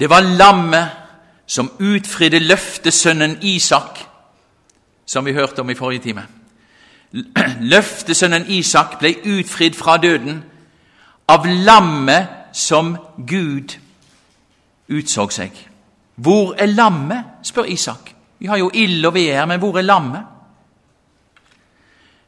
Det 0.00 0.08
var 0.10 0.20
lammet 0.20 0.88
som 1.46 1.70
utfridde 1.80 2.38
løftesønnen 2.38 3.38
Isak, 3.42 3.98
som 5.06 5.24
vi 5.26 5.32
hørte 5.32 5.60
om 5.60 5.70
i 5.70 5.74
forrige 5.74 6.02
time. 6.02 6.26
Løftesønnen 7.72 8.46
Isak 8.48 8.98
ble 9.00 9.14
utfridd 9.24 9.74
fra 9.74 9.96
døden 9.96 10.42
av 11.28 11.46
lammet 11.46 12.28
som 12.52 12.96
Gud 13.26 13.76
utså 14.90 15.28
seg. 15.30 15.50
Hvor 16.14 16.54
er 16.58 16.66
lammet? 16.66 17.24
spør 17.42 17.64
Isak. 17.64 18.14
Vi 18.40 18.48
har 18.48 18.56
jo 18.56 18.70
ild 18.74 19.04
og 19.04 19.14
her, 19.14 19.44
men 19.46 19.60
hvor 19.60 19.76
er 19.78 19.84
lammet? 19.84 20.24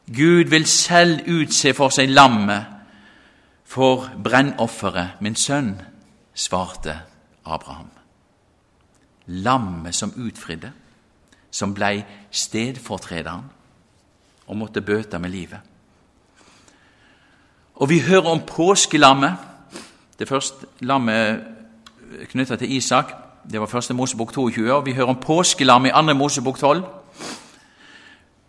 Gud 0.07 0.49
vil 0.49 0.65
selv 0.69 1.23
utse 1.31 1.73
for 1.73 1.89
seg 1.89 2.11
lammet 2.11 2.69
for 3.65 4.05
brennofferet, 4.23 5.17
min 5.25 5.35
sønn, 5.35 5.73
svarte 6.35 6.93
Abraham. 7.45 7.89
Lammet 9.25 9.95
som 9.95 10.13
utfridde, 10.13 10.69
som 11.49 11.73
blei 11.73 12.03
stedfortrederen 12.29 13.49
og 14.45 14.57
måtte 14.59 14.85
bøte 14.85 15.17
med 15.19 15.33
livet. 15.33 15.59
Og 17.81 17.89
vi 17.89 18.03
hører 18.05 18.29
om 18.35 18.45
påskelammet. 18.45 19.33
Det 20.19 20.29
første 20.29 20.67
lammet 20.85 21.41
knytta 22.29 22.55
til 22.55 22.75
Isak, 22.77 23.15
det 23.51 23.59
var 23.59 23.65
første 23.65 23.93
Mosebok 23.93 24.33
22. 24.33 24.73
og 24.73 24.85
Vi 24.85 24.93
hører 24.93 25.07
om 25.07 25.15
påskelam 25.15 25.85
i 25.85 25.89
andre 25.93 26.13
Mosebok 26.13 26.59
12. 26.59 26.83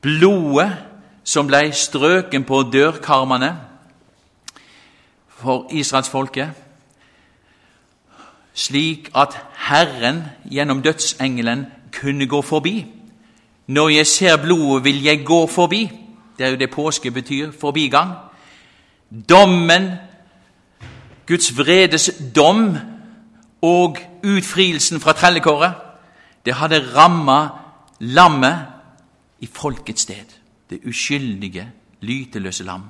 Blodet 0.00 0.76
som 1.24 1.46
blei 1.46 1.72
strøken 1.72 2.44
på 2.44 2.62
dørkarmene 2.62 3.56
for 5.28 5.66
israelsfolket, 5.70 6.50
slik 8.54 9.10
at 9.16 9.38
Herren 9.68 10.22
gjennom 10.50 10.82
dødsengelen 10.82 11.66
kunne 12.00 12.26
gå 12.26 12.42
forbi. 12.42 12.86
Når 13.66 13.88
jeg 13.88 14.06
ser 14.06 14.36
blodet, 14.36 14.84
vil 14.84 15.02
jeg 15.02 15.26
gå 15.26 15.46
forbi. 15.46 15.90
Det 16.38 16.46
er 16.46 16.50
jo 16.50 16.56
det 16.56 16.70
påske 16.70 17.10
betyr 17.10 17.52
forbigang. 17.60 18.10
Dommen, 19.28 19.90
Guds 21.26 21.58
vredes 21.58 22.10
dom 22.36 22.93
og 23.64 23.98
utfrielsen 24.24 25.00
fra 25.00 25.12
trellekåret, 25.16 25.72
det 26.44 26.54
hadde 26.54 26.82
ramma 26.96 27.48
lammet 28.00 28.66
i 29.40 29.48
folkets 29.52 30.02
sted. 30.02 30.36
Det 30.70 30.80
uskyldige, 30.88 31.70
lyteløse 32.00 32.64
lam. 32.64 32.82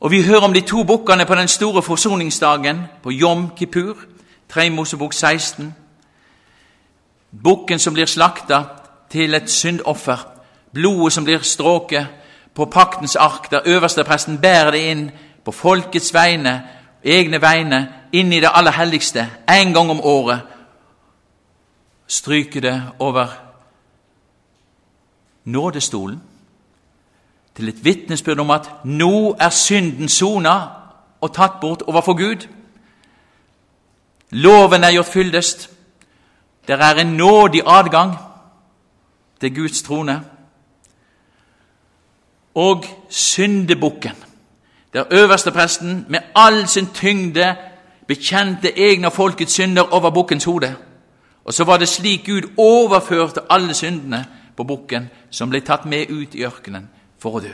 Og 0.00 0.10
Vi 0.10 0.22
hører 0.22 0.40
om 0.40 0.52
de 0.52 0.60
to 0.60 0.84
bukkene 0.84 1.26
på 1.26 1.34
den 1.34 1.48
store 1.48 1.82
forsoningsdagen, 1.82 2.82
på 3.02 3.10
Jom 3.10 3.50
Kippur, 3.56 3.96
3 4.48 4.70
Mosebok 4.70 5.12
16. 5.12 5.74
Bukken 7.42 7.78
som 7.78 7.94
blir 7.94 8.06
slakta 8.06 8.64
til 9.10 9.34
et 9.34 9.50
syndoffer, 9.50 10.26
blodet 10.72 11.12
som 11.12 11.24
blir 11.24 11.38
stråket 11.42 12.06
på 12.54 12.64
paktens 12.64 13.16
ark, 13.16 13.50
der 13.50 13.60
øverstepresten 13.64 14.38
bærer 14.38 14.70
det 14.70 14.90
inn 14.90 15.10
på 15.44 15.52
folkets 15.52 16.14
vegne, 16.14 16.62
egne 17.08 17.40
vegne, 17.42 17.88
inn 18.12 18.32
i 18.32 18.40
det 18.40 18.50
aller 18.54 18.72
helligste, 18.72 19.26
en 19.48 19.72
gang 19.74 19.90
om 19.90 20.00
året. 20.00 20.40
Stryker 22.06 22.60
det 22.60 22.82
over 22.98 23.28
nådestolen 25.44 26.22
til 27.54 27.68
et 27.68 27.84
vitnesbyrd 27.84 28.38
om 28.38 28.50
at 28.50 28.68
nå 28.84 29.36
er 29.40 29.50
synden 29.50 30.08
sona 30.08 30.54
og 31.20 31.32
tatt 31.34 31.58
bort 31.60 31.82
overfor 31.82 32.14
Gud. 32.14 32.46
Loven 34.30 34.84
er 34.84 34.92
gjort 34.92 35.12
fyldest. 35.12 35.70
Det 36.68 36.80
er 36.80 37.00
en 37.00 37.16
nådig 37.16 37.62
adgang 37.66 38.14
til 39.40 39.54
Guds 39.54 39.82
trone. 39.82 40.22
Og 42.54 42.84
syndebukken, 43.08 44.16
der 44.92 45.04
øverstepresten 45.10 46.06
med 46.08 46.18
all 46.34 46.66
sin 46.66 46.86
tyngde 46.94 47.56
bekjente 48.06 48.78
egne 48.78 49.06
og 49.06 49.12
folkets 49.12 49.52
synder 49.52 49.82
over 49.82 50.10
bukkens 50.10 50.44
hode. 50.44 50.74
Og 51.44 51.54
så 51.54 51.64
var 51.64 51.76
det 51.76 51.88
slik 51.88 52.26
Gud 52.26 52.50
overførte 52.56 53.40
alle 53.50 53.74
syndene 53.74 54.26
på 54.56 54.64
bukken, 54.64 55.10
som 55.30 55.50
ble 55.50 55.60
tatt 55.60 55.84
med 55.84 56.10
ut 56.10 56.34
i 56.34 56.44
ørkenen 56.44 56.88
for 57.18 57.38
å 57.38 57.40
dø. 57.40 57.52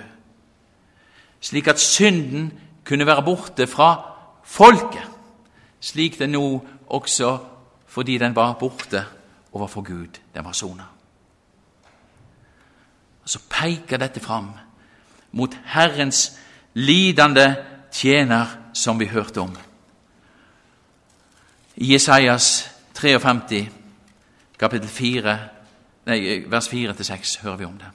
Slik 1.40 1.68
at 1.68 1.80
synden 1.80 2.52
kunne 2.84 3.06
være 3.06 3.22
borte 3.22 3.66
fra 3.66 3.90
folket, 4.44 5.04
slik 5.80 6.18
den 6.18 6.32
nå 6.32 6.64
også 6.86 7.38
fordi 7.86 8.18
den 8.18 8.34
var 8.36 8.56
borte 8.58 9.04
overfor 9.52 9.82
Gud. 9.82 10.18
Den 10.34 10.44
var 10.44 10.52
sona. 10.52 10.84
Så 13.24 13.38
peker 13.50 13.96
dette 13.96 14.20
fram 14.20 14.50
mot 15.32 15.54
Herrens 15.64 16.40
lidende 16.74 17.56
tjener, 17.92 18.46
som 18.72 18.98
vi 19.00 19.06
hørte 19.06 19.40
om. 19.40 19.56
I 21.76 21.92
Jesajas 21.92 22.70
53, 22.94 23.68
kapittel 24.58 24.88
4, 24.88 25.38
nei, 26.06 26.18
vers 26.50 26.68
4-6, 26.68 27.38
hører 27.42 27.56
vi 27.56 27.64
om 27.64 27.78
det. 27.78 27.90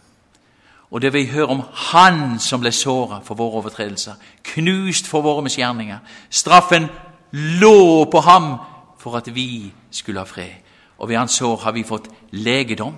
Og 0.92 1.02
det 1.02 1.14
vi 1.14 1.26
hører 1.26 1.52
om 1.54 1.62
Han 1.74 2.40
som 2.40 2.64
ble 2.64 2.72
såra 2.72 3.20
for 3.24 3.36
våre 3.36 3.62
overtredelser, 3.62 4.16
knust 4.56 5.08
for 5.08 5.22
våre 5.22 5.44
misgjerninger. 5.46 6.00
Straffen 6.30 6.88
lå 7.32 8.06
på 8.12 8.20
ham 8.26 8.56
for 9.00 9.18
at 9.18 9.30
vi 9.36 9.72
skulle 9.92 10.20
ha 10.20 10.26
fred. 10.26 10.66
Og 10.98 11.10
ved 11.10 11.18
hans 11.18 11.32
sår 11.32 11.62
har 11.64 11.72
vi 11.72 11.84
fått 11.84 12.10
legedom, 12.32 12.96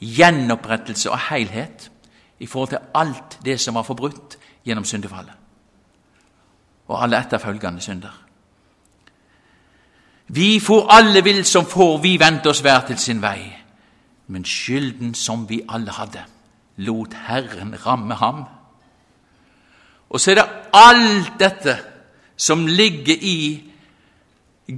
gjenopprettelse 0.00 1.10
og 1.10 1.18
helhet 1.30 1.90
i 2.38 2.46
forhold 2.46 2.68
til 2.68 2.84
alt 2.94 3.38
det 3.44 3.60
som 3.60 3.74
var 3.74 3.86
forbrutt 3.86 4.36
gjennom 4.64 4.84
syndefallet. 4.84 5.34
Og 6.88 7.02
alle 7.02 7.18
etterfølgende 7.18 7.80
synder. 7.80 8.22
Vi 10.28 10.60
for 10.60 10.86
alle 10.90 11.24
vil 11.24 11.44
som 11.44 11.66
får, 11.66 11.98
vi 11.98 12.18
vendte 12.20 12.48
oss 12.48 12.60
hver 12.60 12.86
til 12.86 12.98
sin 12.98 13.22
vei. 13.22 13.52
Men 14.26 14.44
skylden 14.44 15.14
som 15.14 15.48
vi 15.48 15.60
alle 15.68 15.90
hadde, 15.90 16.24
lot 16.76 17.14
Herren 17.26 17.74
ramme 17.86 18.14
ham. 18.14 18.44
Og 20.10 20.20
så 20.20 20.30
er 20.30 20.34
det 20.34 20.48
alt 20.72 21.32
dette 21.40 21.76
som 22.36 22.66
ligger 22.66 23.16
i 23.20 23.72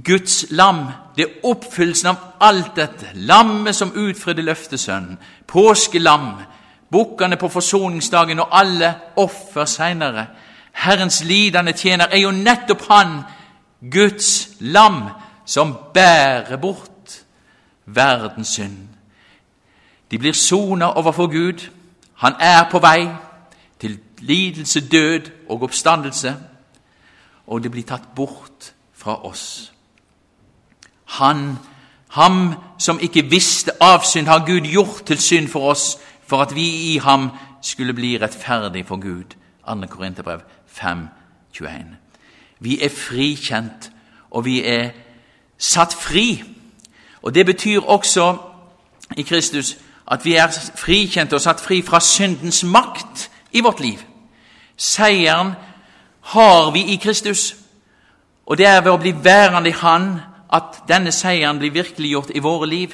Guds 0.03 0.45
lam. 0.49 0.85
Det 1.15 1.23
er 1.25 1.47
oppfyllelsen 1.47 2.07
av 2.07 2.17
alt 2.39 2.75
dette. 2.75 3.11
Lammet 3.13 3.75
som 3.75 3.93
utfridde 3.95 4.41
løftesønnen. 4.41 5.17
Påskelam. 5.47 6.29
Bukkene 6.95 7.35
på 7.35 7.49
forsoningsdagen 7.51 8.39
og 8.39 8.47
alle 8.55 8.93
offer 9.19 9.65
seinere. 9.67 10.29
Herrens 10.71 11.23
lidende 11.23 11.73
tjener 11.75 12.07
er 12.07 12.21
jo 12.23 12.31
nettopp 12.31 12.85
han, 12.87 13.17
Guds 13.91 14.47
lam, 14.59 15.09
som 15.45 15.75
bærer 15.93 16.55
bort 16.57 17.25
verdens 17.85 18.47
synd. 18.47 18.77
De 20.11 20.17
blir 20.17 20.33
sona 20.33 20.85
overfor 20.95 21.27
Gud. 21.27 21.67
Han 22.23 22.39
er 22.39 22.63
på 22.71 22.79
vei 22.79 23.09
til 23.79 23.99
lidelse, 24.19 24.87
død 24.87 25.31
og 25.49 25.63
oppstandelse, 25.63 26.35
og 27.47 27.63
det 27.63 27.71
blir 27.71 27.83
tatt 27.83 28.15
bort 28.15 28.71
fra 28.95 29.19
oss. 29.25 29.73
Han, 31.19 31.57
ham 32.07 32.53
som 32.79 32.99
ikke 33.03 33.27
visste 33.29 33.75
av 33.83 34.07
synd, 34.07 34.27
har 34.27 34.45
Gud 34.47 34.71
gjort 34.71 35.03
til 35.05 35.19
synd 35.19 35.51
for 35.51 35.75
oss, 35.75 35.97
for 36.27 36.41
at 36.41 36.55
vi 36.55 36.93
i 36.93 36.97
ham 36.97 37.29
skulle 37.61 37.93
bli 37.93 38.17
rettferdig 38.21 38.85
for 38.85 39.01
Gud. 39.01 39.35
2. 39.67 39.87
Korinterbrev 39.87 40.39
5, 40.67 41.07
21. 41.53 41.97
Vi 42.59 42.81
er 42.81 42.89
frikjent, 42.89 43.91
og 44.31 44.45
vi 44.45 44.63
er 44.63 44.89
satt 45.57 45.93
fri. 45.93 46.43
Og 47.21 47.35
Det 47.35 47.45
betyr 47.45 47.79
også 47.79 48.37
i 49.17 49.21
Kristus 49.21 49.77
at 50.11 50.25
vi 50.25 50.35
er 50.35 50.47
frikjent 50.75 51.33
og 51.33 51.41
satt 51.41 51.61
fri 51.61 51.81
fra 51.81 51.99
syndens 51.99 52.63
makt 52.63 53.29
i 53.51 53.61
vårt 53.61 53.79
liv. 53.79 53.97
Seieren 54.77 55.53
har 56.21 56.71
vi 56.71 56.83
i 56.93 56.95
Kristus, 56.95 57.55
og 58.45 58.57
det 58.57 58.65
er 58.65 58.81
ved 58.81 58.91
å 58.91 59.01
bli 59.01 59.13
værende 59.23 59.69
i 59.69 59.77
Han 59.81 60.19
at 60.53 60.83
denne 60.87 61.11
seieren 61.11 61.59
blir 61.59 61.73
virkeliggjort 61.73 62.31
i 62.35 62.43
våre 62.43 62.67
liv. 62.69 62.93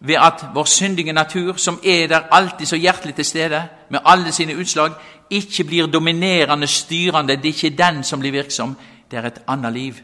Ved 0.00 0.14
at 0.14 0.44
vår 0.54 0.64
syndige 0.64 1.12
natur, 1.12 1.56
som 1.56 1.80
er 1.84 2.06
der 2.06 2.20
alltid 2.30 2.66
så 2.66 2.76
hjertelig 2.76 3.14
til 3.14 3.24
stede, 3.24 3.62
med 3.90 3.98
alle 4.04 4.32
sine 4.32 4.56
utslag, 4.56 4.92
ikke 5.30 5.64
blir 5.64 5.86
dominerende, 5.86 6.66
styrende. 6.66 7.36
Det 7.36 7.44
er 7.44 7.54
ikke 7.54 7.76
den 7.84 8.04
som 8.04 8.20
blir 8.20 8.30
virksom. 8.30 8.76
Det 9.10 9.18
er 9.18 9.26
et 9.26 9.42
annet 9.48 9.72
liv. 9.72 9.94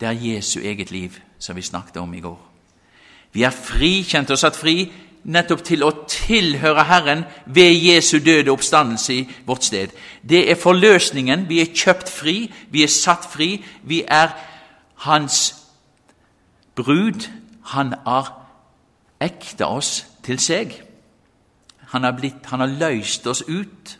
Det 0.00 0.08
er 0.08 0.12
Jesu 0.12 0.60
eget 0.60 0.90
liv, 0.90 1.10
som 1.38 1.56
vi 1.56 1.62
snakket 1.62 1.96
om 1.96 2.14
i 2.14 2.20
går. 2.20 2.40
Vi 3.32 3.42
er 3.42 3.50
frikjent 3.50 4.30
og 4.30 4.38
satt 4.38 4.56
fri 4.56 4.92
nettopp 5.24 5.62
til 5.64 5.84
å 5.86 5.92
tilhøre 6.10 6.84
Herren 6.88 7.24
ved 7.46 7.72
Jesu 7.78 8.18
døde 8.18 8.50
oppstandelse 8.50 9.14
i 9.14 9.26
vårt 9.46 9.64
sted. 9.64 9.92
Det 10.22 10.50
er 10.50 10.58
forløsningen. 10.58 11.46
Vi 11.48 11.60
er 11.62 11.70
kjøpt 11.74 12.10
fri, 12.10 12.52
vi 12.70 12.82
er 12.82 12.90
satt 12.90 13.28
fri. 13.30 13.64
Vi 13.82 14.02
er 14.08 14.34
Hans 15.06 15.54
brud. 16.74 17.28
Han 17.74 17.94
har 18.06 18.41
ekta 19.22 19.68
oss 19.70 20.02
til 20.24 20.38
seg. 20.42 20.74
Han 21.92 22.04
har, 22.04 22.14
blitt, 22.16 22.46
han 22.48 22.60
har 22.60 22.72
løst 22.80 23.26
oss 23.26 23.42
ut. 23.48 23.98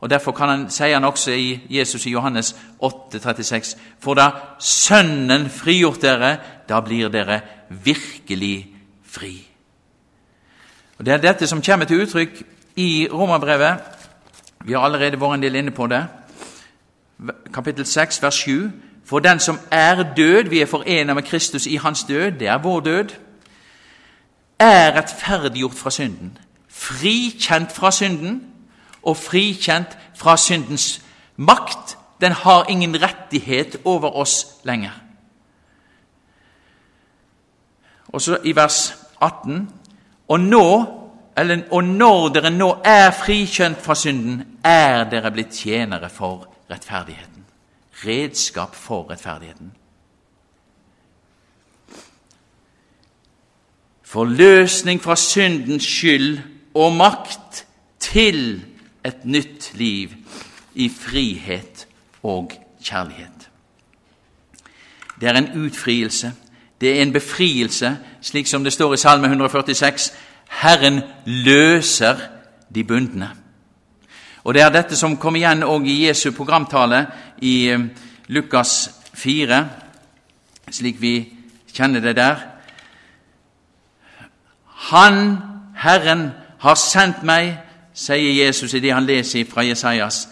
Og 0.00 0.10
Derfor 0.10 0.32
kan 0.36 0.48
han, 0.48 0.64
sier 0.70 0.94
han 0.94 1.04
også 1.04 1.32
i 1.32 1.60
Jesus 1.70 2.06
i 2.06 2.12
Johannes 2.12 2.52
8, 2.78 3.18
36, 3.18 3.76
For 4.00 4.14
da 4.14 4.30
Sønnen 4.60 5.48
frigjort 5.50 6.02
dere, 6.02 6.36
da 6.68 6.80
blir 6.84 7.08
dere 7.08 7.40
virkelig 7.68 8.66
fri. 9.04 9.34
Og 10.98 11.06
Det 11.06 11.12
er 11.12 11.24
dette 11.24 11.46
som 11.46 11.62
kommer 11.62 11.86
til 11.86 12.04
uttrykk 12.04 12.42
i 12.76 13.08
Romerbrevet. 13.12 13.80
Vi 14.64 14.72
har 14.72 14.84
allerede 14.84 15.20
vært 15.20 15.34
en 15.34 15.42
del 15.42 15.56
inne 15.56 15.70
på 15.70 15.86
det. 15.86 16.04
Kapittel 17.54 17.86
6, 17.86 18.22
vers 18.22 18.34
7. 18.34 18.70
For 19.06 19.18
den 19.18 19.40
som 19.40 19.58
er 19.70 20.02
død, 20.16 20.48
vi 20.48 20.60
er 20.60 20.66
forenet 20.66 21.16
med 21.16 21.22
Kristus 21.22 21.66
i 21.66 21.76
hans 21.76 22.04
død, 22.04 22.30
det 22.30 22.48
er 22.48 22.58
vår 22.58 22.80
død, 22.80 23.14
er 24.58 24.96
rettferdiggjort 24.96 25.74
fra 25.74 25.90
synden, 25.90 26.38
frikjent 26.68 27.72
fra 27.72 27.90
synden 27.90 28.42
og 29.02 29.16
frikjent 29.16 29.98
fra 30.16 30.36
syndens 30.36 31.02
makt. 31.36 31.98
Den 32.20 32.32
har 32.32 32.68
ingen 32.68 32.96
rettighet 33.02 33.76
over 33.84 34.16
oss 34.16 34.46
lenger. 34.64 35.02
Og 38.08 38.22
så 38.22 38.38
i 38.44 38.56
vers 38.56 38.94
18 39.20 39.68
og 40.28 40.40
nå, 40.40 40.68
eller, 41.36 41.62
og 41.70 41.84
når 41.84 42.28
dere 42.34 42.50
nå 42.50 42.70
er 42.84 43.10
frikjent 43.14 43.82
fra 43.82 43.94
synden, 43.94 44.42
er 44.64 45.04
dere 45.10 45.30
blitt 45.30 45.52
tjenere 45.54 46.08
for 46.10 46.46
rettferdigheten. 46.70 47.44
Redskap 48.06 48.74
for 48.74 49.10
rettferdigheten. 49.10 49.72
Forløsning 54.16 55.02
fra 55.02 55.16
syndens 55.16 55.84
skyld 55.84 56.38
og 56.74 56.94
makt 56.96 57.66
til 58.00 58.62
et 59.04 59.24
nytt 59.28 59.70
liv 59.76 60.14
i 60.74 60.88
frihet 60.88 61.84
og 62.22 62.52
kjærlighet. 62.80 63.48
Det 65.20 65.28
er 65.28 65.36
en 65.36 65.52
utfrielse 65.66 66.32
det 66.80 66.98
er 66.98 67.02
en 67.02 67.12
befrielse, 67.12 67.96
slik 68.20 68.46
som 68.46 68.64
det 68.64 68.72
står 68.72 68.94
i 68.94 68.96
Salme 68.96 69.26
146. 69.26 70.12
Herren 70.48 71.00
løser 71.24 72.16
de 72.74 72.84
bundne. 72.84 73.30
Og 74.44 74.54
Det 74.54 74.62
er 74.62 74.70
dette 74.70 74.96
som 74.96 75.16
kommer 75.16 75.40
igjen 75.40 75.64
òg 75.64 75.86
i 75.88 76.06
Jesu 76.06 76.30
programtale 76.32 77.06
i 77.42 77.68
eh, 77.68 77.80
Lukas 78.28 78.90
4, 79.14 79.68
slik 80.70 81.00
vi 81.00 81.14
kjenner 81.72 82.00
det 82.00 82.16
der. 82.16 82.36
Han, 84.76 85.38
Herren, 85.76 86.30
har 86.58 86.74
sendt 86.74 87.22
meg, 87.24 87.56
sier 87.96 88.44
Jesus 88.44 88.74
i 88.74 88.80
det 88.84 88.92
han 88.92 89.06
leser 89.08 89.46
fra 89.48 89.64
Jesajas. 89.64 90.26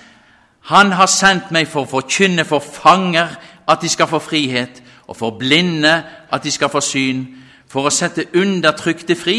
Han 0.69 0.93
har 0.93 1.09
sendt 1.09 1.51
meg 1.53 1.69
for 1.69 1.85
å 1.85 1.91
forkynne 1.99 2.45
for 2.49 2.61
fanger 2.61 3.37
at 3.69 3.81
de 3.81 3.89
skal 3.89 4.09
få 4.09 4.21
frihet, 4.21 4.83
og 5.09 5.17
for 5.17 5.37
blinde 5.39 6.03
at 6.33 6.45
de 6.45 6.53
skal 6.53 6.73
få 6.73 6.81
syn, 6.85 7.27
for 7.69 7.89
å 7.89 7.93
sette 7.93 8.29
undertrykte 8.37 9.17
fri, 9.17 9.39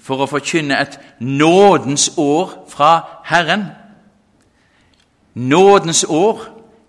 for 0.00 0.22
å 0.22 0.30
forkynne 0.30 0.78
et 0.78 0.98
nådens 1.20 2.12
år 2.18 2.54
fra 2.70 2.92
Herren. 3.26 3.66
Nådens 5.34 6.04
år, 6.08 6.42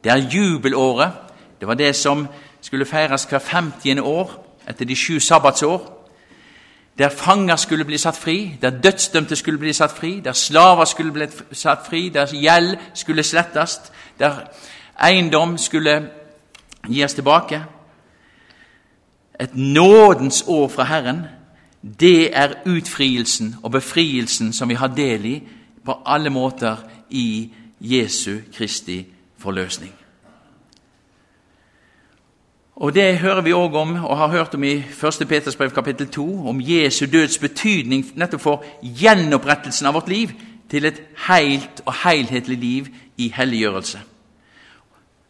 det 0.04 0.12
er 0.12 0.30
jubelåret. 0.30 1.12
Det 1.60 1.67
var 1.67 1.78
det 1.78 1.95
som 1.95 2.28
skulle 2.62 2.86
feires 2.86 3.26
hver 3.30 3.39
50. 3.39 4.00
år 4.00 4.32
etter 4.67 4.86
de 4.86 4.95
sju 4.95 5.19
sabbatsår. 5.19 6.00
Der 7.01 7.09
fanger 7.09 7.55
skulle 7.55 7.85
bli 7.85 7.97
satt 7.97 8.17
fri, 8.17 8.57
der 8.61 8.69
dødsdømte 8.69 9.35
skulle 9.35 9.57
bli 9.57 9.73
satt 9.73 9.91
fri, 9.91 10.19
der 10.19 10.33
slaver 10.33 10.85
skulle 10.85 11.11
bli 11.11 11.25
satt 11.51 11.87
fri, 11.89 12.09
der 12.09 12.27
gjeld 12.29 12.77
skulle 12.93 13.23
slettes, 13.23 13.79
der 14.19 14.35
eiendom 15.03 15.57
skulle 15.57 16.09
gis 16.87 17.13
tilbake 17.13 17.63
et 19.39 19.55
nådens 19.55 20.43
år 20.47 20.67
fra 20.67 20.83
Herren, 20.83 21.25
det 21.99 22.37
er 22.37 22.53
utfrielsen 22.65 23.55
og 23.63 23.71
befrielsen 23.71 24.53
som 24.53 24.69
vi 24.69 24.73
har 24.73 24.87
del 24.87 25.25
i 25.25 25.43
på 25.85 25.97
alle 26.05 26.29
måter 26.29 26.77
i 27.09 27.53
Jesu 27.79 28.37
Kristi 28.53 29.07
forløsning. 29.37 30.00
Og 32.75 32.95
Det 32.95 33.17
hører 33.19 33.41
vi 33.41 33.51
òg 33.53 33.75
om, 33.75 33.95
og 34.05 34.17
har 34.17 34.27
hørt 34.27 34.55
om 34.55 34.63
i 34.63 34.77
1. 34.79 35.27
Peters 35.27 35.55
brev 35.55 35.71
kapittel 35.71 36.07
2, 36.07 36.47
om 36.47 36.62
Jesu 36.62 37.05
døds 37.05 37.38
betydning 37.38 38.05
nettopp 38.15 38.41
for 38.41 38.63
gjenopprettelsen 38.81 39.88
av 39.88 39.93
vårt 39.93 40.10
liv 40.10 40.31
til 40.71 40.88
et 40.88 41.01
helt 41.27 41.84
og 41.86 41.93
helhetlig 42.05 42.57
liv 42.57 42.88
i 43.17 43.27
helliggjørelse. 43.36 43.99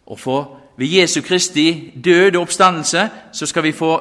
Og 0.06 0.20
for 0.20 0.60
ved 0.78 0.88
Jesu 0.88 1.22
Kristi 1.22 1.94
død 2.06 2.36
og 2.36 2.42
oppstandelse 2.42 3.10
så 3.34 3.46
skal 3.46 3.64
vi 3.64 3.72
få, 3.72 3.92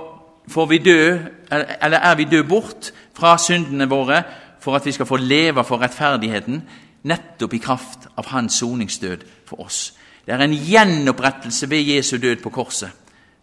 får 0.49 0.67
vi 0.67 0.79
dø, 0.79 1.19
eller 1.51 1.99
er 1.99 2.15
vi 2.15 2.25
død 2.25 2.45
bort 2.45 2.93
fra 3.17 3.39
syndene 3.39 3.89
våre 3.89 4.23
for 4.61 4.77
at 4.77 4.87
vi 4.87 4.93
skal 4.93 5.07
få 5.07 5.17
leve 5.17 5.65
for 5.65 5.81
rettferdigheten, 5.81 6.63
nettopp 7.03 7.55
i 7.55 7.59
kraft 7.59 8.09
av 8.17 8.27
Hans 8.27 8.61
soningsdød 8.61 9.25
for 9.49 9.65
oss. 9.65 9.95
Det 10.27 10.35
er 10.35 10.45
en 10.45 10.55
gjenopprettelse 10.55 11.71
ved 11.71 11.97
Jesu 11.97 12.17
død 12.17 12.37
på 12.43 12.51
korset 12.51 13.00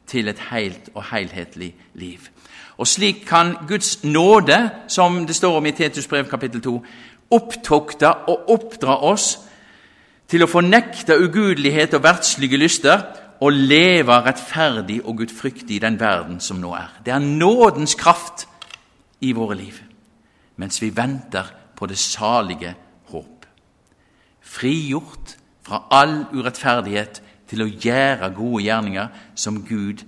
til 0.07 0.27
et 0.27 0.39
helt 0.51 0.89
og 0.93 1.03
helhetlig 1.11 1.75
liv. 1.93 2.29
Og 2.77 2.87
slik 2.87 3.25
kan 3.27 3.55
Guds 3.67 4.03
nåde, 4.03 4.69
som 4.87 5.25
det 5.27 5.35
står 5.35 5.57
om 5.57 5.65
i 5.65 5.71
Tetus 5.71 6.07
brev 6.07 6.29
kapittel 6.29 6.61
2, 6.61 6.75
opptokte 7.31 8.11
og 8.29 8.49
oppdra 8.53 9.01
oss 9.03 9.39
til 10.27 10.43
å 10.43 10.51
fornekte 10.51 11.17
ugudelighet 11.19 11.95
og 11.97 12.03
verdslige 12.03 12.59
lyster 12.59 13.03
og 13.41 13.53
leve 13.53 14.15
rettferdig 14.25 15.01
og 15.05 15.21
gudfryktig 15.21 15.77
i 15.77 15.83
den 15.83 15.99
verden 15.99 16.39
som 16.43 16.61
nå 16.61 16.73
er. 16.75 16.91
Det 17.05 17.13
er 17.13 17.23
nådens 17.23 17.95
kraft 17.95 18.47
i 19.21 19.31
våre 19.31 19.57
liv, 19.57 19.81
mens 20.57 20.81
vi 20.81 20.91
venter 20.95 21.49
på 21.75 21.85
det 21.89 21.97
salige 21.97 22.73
håp. 23.11 23.45
Frigjort 24.41 25.37
fra 25.67 25.83
all 25.91 26.25
urettferdighet 26.33 27.21
til 27.49 27.63
å 27.63 27.69
gjøre 27.71 28.33
gode 28.35 28.63
gjerninger 28.63 29.07
som 29.35 29.61
Gud 29.65 30.03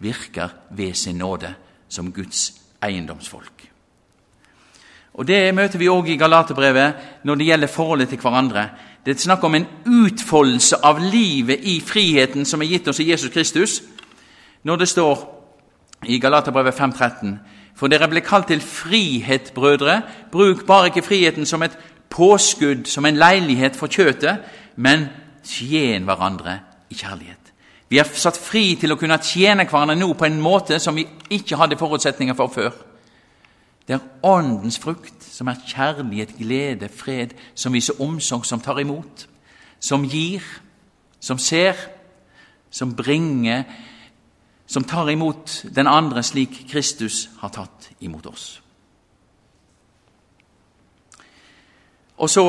virker 0.00 0.48
ved 0.70 0.94
sin 0.94 1.18
nåde, 1.20 1.54
som 1.88 2.12
Guds 2.12 2.52
eiendomsfolk. 2.82 3.66
Og 5.14 5.26
Det 5.26 5.54
møter 5.54 5.78
vi 5.78 5.88
òg 5.90 6.08
i 6.08 6.16
Galaterbrevet 6.16 7.24
når 7.24 7.34
det 7.34 7.46
gjelder 7.46 7.68
forholdet 7.68 8.08
til 8.08 8.18
hverandre. 8.22 8.68
Det 9.04 9.14
er 9.14 9.20
snakk 9.20 9.44
om 9.44 9.54
en 9.54 9.66
utfoldelse 9.86 10.76
av 10.84 11.00
livet 11.02 11.60
i 11.62 11.80
friheten 11.80 12.46
som 12.46 12.62
er 12.62 12.70
gitt 12.70 12.88
oss 12.88 13.00
i 13.00 13.10
Jesus 13.10 13.32
Kristus. 13.32 13.82
Når 14.62 14.76
det 14.76 14.88
står 14.88 15.24
i 16.06 16.18
Galaterbrevet 16.18 16.74
5.13.: 16.74 17.36
For 17.74 17.88
dere 17.88 18.08
ble 18.08 18.20
kalt 18.20 18.46
til 18.46 18.60
frihet, 18.60 19.52
brødre. 19.54 20.02
Bruk 20.32 20.66
bare 20.66 20.86
ikke 20.86 21.02
friheten 21.02 21.46
som 21.46 21.62
et 21.62 21.78
påskudd, 22.08 22.86
som 22.86 23.06
en 23.06 23.16
leilighet 23.16 23.76
for 23.76 23.86
kjøtet, 23.86 24.38
men 24.76 25.08
tjen 25.44 26.04
hverandre 26.04 26.69
i 26.90 26.94
kjærlighet. 26.94 27.52
Vi 27.90 27.98
er 27.98 28.06
satt 28.14 28.38
fri 28.38 28.76
til 28.78 28.94
å 28.94 28.98
kunne 28.98 29.18
tjene 29.22 29.66
hverandre 29.66 29.96
nå 29.98 30.12
på 30.14 30.28
en 30.28 30.38
måte 30.42 30.78
som 30.78 30.94
vi 30.94 31.06
ikke 31.34 31.58
hadde 31.58 31.78
forutsetninger 31.78 32.36
for 32.38 32.52
før. 32.54 32.70
Det 33.86 33.96
er 33.96 34.26
Åndens 34.26 34.78
frukt, 34.78 35.24
som 35.24 35.48
er 35.50 35.62
kjærlighet, 35.66 36.36
glede, 36.38 36.88
fred, 36.88 37.34
som 37.54 37.74
viser 37.74 37.98
omsorg, 38.02 38.44
som 38.46 38.60
tar 38.62 38.78
imot, 38.78 39.26
som 39.80 40.04
gir, 40.06 40.44
som 41.20 41.38
ser, 41.38 41.74
som 42.70 42.94
bringer, 42.94 43.64
som 44.66 44.84
tar 44.86 45.10
imot 45.10 45.64
den 45.74 45.90
andre 45.90 46.22
slik 46.22 46.68
Kristus 46.70 47.28
har 47.40 47.50
tatt 47.50 47.90
imot 48.00 48.26
oss. 48.30 48.60
Og 52.20 52.30
så 52.30 52.44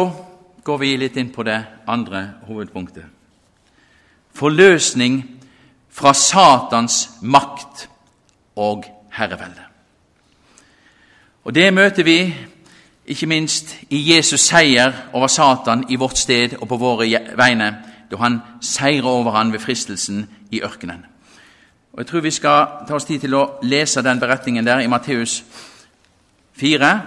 går 0.64 0.78
vi 0.78 0.92
litt 1.00 1.18
inn 1.18 1.32
på 1.34 1.48
det 1.48 1.58
andre 1.90 2.28
hovedpunktet. 2.46 3.21
Forløsning 4.34 5.26
fra 5.92 6.14
Satans 6.14 7.10
makt 7.22 7.90
og 8.56 8.86
herrevelde. 9.12 9.62
Og 11.44 11.56
Det 11.56 11.74
møter 11.74 12.04
vi 12.04 12.36
ikke 13.06 13.26
minst 13.26 13.76
i 13.90 14.16
Jesus 14.16 14.40
seier 14.40 14.94
over 15.14 15.28
Satan 15.28 15.86
i 15.90 15.96
vårt 15.96 16.18
sted 16.18 16.54
og 16.62 16.68
på 16.68 16.78
våre 16.78 17.08
vegne, 17.38 17.72
da 18.12 18.18
han 18.18 18.40
seirer 18.62 19.08
over 19.08 19.32
han 19.32 19.52
ved 19.52 19.60
fristelsen 19.60 20.30
i 20.52 20.62
ørkenen. 20.62 21.06
Og 21.94 22.00
Jeg 22.00 22.08
tror 22.08 22.20
vi 22.20 22.32
skal 22.32 22.68
ta 22.88 22.96
oss 22.96 23.06
tid 23.06 23.20
til 23.20 23.34
å 23.36 23.48
lese 23.64 24.02
den 24.02 24.20
beretningen 24.20 24.66
der 24.66 24.80
i 24.80 24.88
Matteus 24.88 25.44
4, 26.54 27.02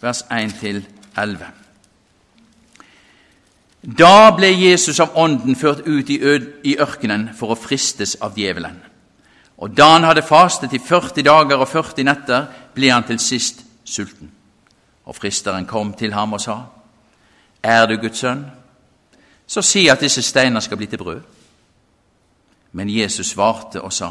vers 0.00 0.22
1-11. 0.22 1.63
Da 3.84 4.30
ble 4.32 4.48
Jesus 4.48 5.00
av 5.00 5.12
Ånden 5.20 5.56
ført 5.56 5.84
ut 5.84 6.10
i, 6.10 6.16
i 6.64 6.76
ørkenen 6.80 7.28
for 7.36 7.52
å 7.52 7.58
fristes 7.58 8.16
av 8.24 8.38
djevelen. 8.38 8.78
Og 9.60 9.74
da 9.76 9.90
han 9.92 10.06
hadde 10.08 10.24
fastet 10.24 10.72
i 10.74 10.80
40 10.80 11.24
dager 11.26 11.60
og 11.60 11.68
40 11.68 12.06
netter, 12.08 12.46
ble 12.74 12.90
han 12.90 13.04
til 13.04 13.20
sist 13.20 13.60
sulten. 13.84 14.30
Og 15.04 15.16
fristeren 15.16 15.68
kom 15.68 15.92
til 15.92 16.14
ham 16.16 16.32
og 16.32 16.40
sa, 16.40 16.62
Er 17.62 17.86
du 17.86 17.96
Guds 18.00 18.18
sønn, 18.18 18.46
så 19.46 19.62
si 19.62 19.88
at 19.88 20.00
disse 20.00 20.22
steiner 20.22 20.60
skal 20.60 20.80
bli 20.80 20.86
til 20.86 20.98
brød. 20.98 21.20
Men 22.72 22.90
Jesus 22.90 23.34
svarte 23.34 23.82
og 23.82 23.92
sa, 23.92 24.10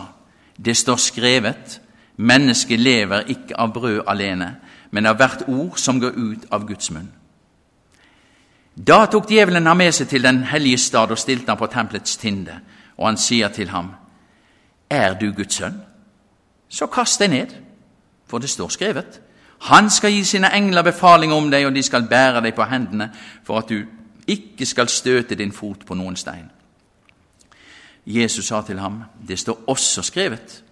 Det 0.55 0.77
står 0.77 0.95
skrevet, 0.95 1.81
mennesket 2.17 2.79
lever 2.79 3.25
ikke 3.27 3.57
av 3.57 3.73
brød 3.73 4.03
alene, 4.07 4.55
men 4.91 5.05
av 5.05 5.17
hvert 5.17 5.43
ord 5.47 5.77
som 5.77 5.99
går 5.99 6.13
ut 6.15 6.45
av 6.51 6.67
Guds 6.67 6.91
munn. 6.91 7.09
Da 8.77 9.05
tok 9.05 9.29
djevelen 9.29 9.67
ham 9.69 9.77
med 9.77 9.93
seg 9.93 10.09
til 10.09 10.23
den 10.23 10.43
hellige 10.49 10.77
stad 10.77 11.11
og 11.11 11.19
stilte 11.21 11.51
ham 11.51 11.57
på 11.57 11.69
tempelets 11.69 12.17
tinde, 12.17 12.59
og 12.97 13.07
han 13.07 13.17
sier 13.17 13.47
til 13.53 13.69
ham, 13.69 13.91
Er 14.89 15.13
du 15.13 15.31
Guds 15.31 15.55
sønn? 15.55 15.81
Så 16.69 16.87
kast 16.87 17.19
deg 17.19 17.29
ned, 17.29 17.53
for 18.27 18.37
det 18.37 18.49
står 18.49 18.69
skrevet, 18.69 19.21
han 19.61 19.89
skal 19.89 20.11
gi 20.11 20.23
sine 20.23 20.49
engler 20.55 20.83
befaling 20.83 21.33
om 21.33 21.51
deg, 21.51 21.65
og 21.65 21.75
de 21.75 21.83
skal 21.83 22.07
bære 22.09 22.41
deg 22.41 22.55
på 22.55 22.65
hendene, 22.67 23.11
for 23.43 23.57
at 23.57 23.69
du 23.69 23.85
ikke 24.27 24.65
skal 24.65 24.89
støte 24.89 25.35
din 25.35 25.51
fot 25.51 25.85
på 25.85 25.95
noen 25.95 26.15
stein. 26.15 26.49
Jesus 28.05 28.45
sa 28.45 28.61
til 28.61 28.79
ham, 28.79 29.03
det 29.27 29.39
står 29.39 29.63
også 29.67 30.01
skrevet, 30.01 30.63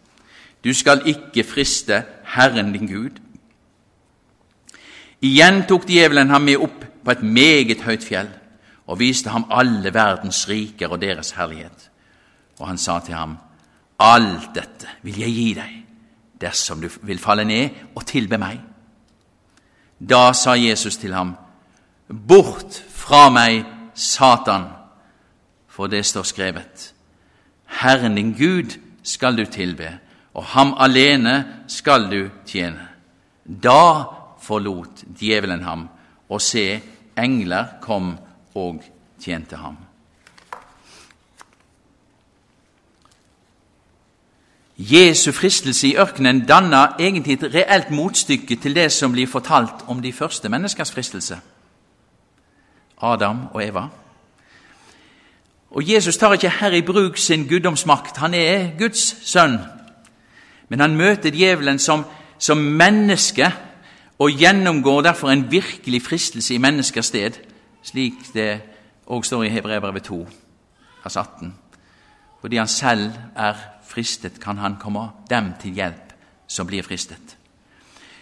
du 0.63 0.73
skal 0.73 1.01
ikke 1.05 1.43
friste 1.47 2.03
Herren 2.35 2.73
din 2.73 2.87
Gud. 2.87 3.17
Igjen 5.21 5.65
tok 5.69 5.85
djevelen 5.89 6.29
ham 6.33 6.41
med 6.41 6.57
opp 6.57 6.85
på 7.05 7.11
et 7.13 7.21
meget 7.21 7.83
høyt 7.85 8.05
fjell 8.05 8.29
og 8.87 8.99
viste 8.99 9.29
ham 9.29 9.45
alle 9.53 9.93
verdens 9.93 10.47
riker 10.49 10.91
og 10.91 11.01
deres 11.01 11.31
herlighet. 11.37 11.89
Og 12.59 12.67
han 12.67 12.77
sa 12.77 12.99
til 12.99 13.15
ham, 13.15 13.37
alt 13.99 14.49
dette 14.55 14.89
vil 15.05 15.21
jeg 15.21 15.35
gi 15.35 15.53
deg 15.57 15.77
dersom 16.41 16.81
du 16.81 16.89
vil 17.05 17.21
falle 17.21 17.45
ned 17.45 17.69
og 17.95 18.05
tilbe 18.09 18.37
meg. 18.41 18.57
Da 20.01 20.31
sa 20.33 20.55
Jesus 20.57 20.97
til 20.97 21.13
ham, 21.13 21.35
Bort 22.09 22.81
fra 22.89 23.29
meg, 23.29 23.61
Satan, 23.93 24.65
for 25.69 25.87
det 25.87 26.05
står 26.05 26.25
skrevet, 26.25 26.93
Herren 27.81 28.15
din 28.15 28.33
Gud 28.33 28.73
skal 29.03 29.37
du 29.37 29.45
tilbe, 29.45 29.99
og 30.33 30.43
ham 30.55 30.73
alene 30.79 31.63
skal 31.67 32.09
du 32.11 32.29
tjene. 32.47 32.87
Da 33.45 34.03
forlot 34.41 35.03
djevelen 35.19 35.63
ham, 35.63 35.87
og 36.29 36.41
se, 36.41 36.81
engler 37.17 37.65
kom 37.81 38.17
og 38.55 38.83
tjente 39.21 39.55
ham. 39.55 39.77
Jesu 44.77 45.31
fristelse 45.31 45.87
i 45.87 45.95
ørkenen 45.95 46.45
danner 46.49 46.95
egentlig 46.99 47.33
et 47.33 47.53
reelt 47.53 47.91
motstykke 47.91 48.55
til 48.55 48.75
det 48.75 48.89
som 48.91 49.11
blir 49.13 49.29
fortalt 49.29 49.83
om 49.87 50.01
de 50.01 50.13
første 50.13 50.49
menneskers 50.49 50.91
fristelse 50.91 51.37
Adam 53.01 53.47
og 53.53 53.63
Eva. 53.65 53.87
Og 55.71 55.93
Jesus 55.93 56.17
tar 56.17 56.33
ikke 56.33 56.49
her 56.49 56.71
i 56.71 56.81
bruk 56.81 57.17
sin 57.17 57.47
guddomsmakt. 57.47 58.17
Han 58.17 58.33
er 58.33 58.77
Guds 58.77 59.29
sønn. 59.29 59.59
Men 60.69 60.79
han 60.79 60.95
møter 60.95 61.31
djevelen 61.31 61.79
som, 61.79 62.05
som 62.39 62.57
menneske 62.57 63.51
og 64.21 64.37
gjennomgår 64.37 65.01
derfor 65.01 65.31
en 65.31 65.47
virkelig 65.51 66.01
fristelse 66.05 66.53
i 66.53 66.61
menneskers 66.61 67.05
sted, 67.09 67.39
slik 67.83 68.19
det 68.35 68.61
òg 69.09 69.25
står 69.25 69.47
i 69.47 69.49
Hebrevet 69.49 70.03
2, 70.05 70.17
vers 71.03 71.15
18. 71.17 71.55
Fordi 72.41 72.57
han 72.57 72.67
selv 72.67 73.11
er 73.35 73.55
fristet, 73.87 74.39
kan 74.39 74.57
han 74.57 74.77
komme 74.79 75.07
dem 75.29 75.53
til 75.61 75.73
hjelp 75.73 76.13
som 76.47 76.67
blir 76.67 76.83
fristet. 76.85 77.37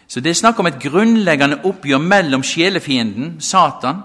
Så 0.07 0.19
det 0.19 0.29
er 0.29 0.39
snakk 0.39 0.59
om 0.59 0.69
et 0.69 0.79
grunnleggende 0.79 1.59
oppgjør 1.65 1.97
mellom 1.97 2.43
sjelefienden, 2.43 3.41
Satan, 3.41 3.99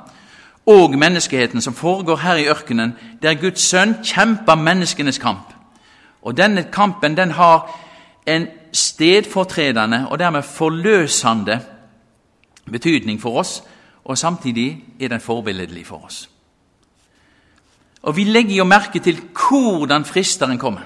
og 0.66 0.98
menneskeheten 0.98 1.60
som 1.60 1.74
foregår 1.74 2.16
her 2.16 2.34
i 2.34 2.48
ørkenen, 2.48 2.96
der 3.22 3.38
Guds 3.38 3.60
sønn 3.60 3.94
kjemper 4.04 4.54
menneskenes 4.54 5.18
kamp. 5.18 5.52
Og 6.22 6.36
Denne 6.36 6.66
kampen 6.72 7.16
den 7.16 7.30
har 7.30 7.70
en 8.26 8.48
stedfortredende 8.72 10.06
og 10.10 10.18
dermed 10.18 10.42
forløsende 10.42 11.60
betydning 12.72 13.20
for 13.20 13.40
oss, 13.40 13.62
og 14.04 14.18
samtidig 14.18 14.84
er 15.00 15.08
den 15.08 15.20
forbilledlig 15.20 15.86
for 15.86 16.04
oss. 16.04 16.28
Og 18.02 18.16
Vi 18.16 18.24
legger 18.24 18.56
jo 18.56 18.64
merke 18.64 18.98
til 18.98 19.20
hvordan 19.48 20.04
fristeren 20.04 20.58
kommer. 20.58 20.82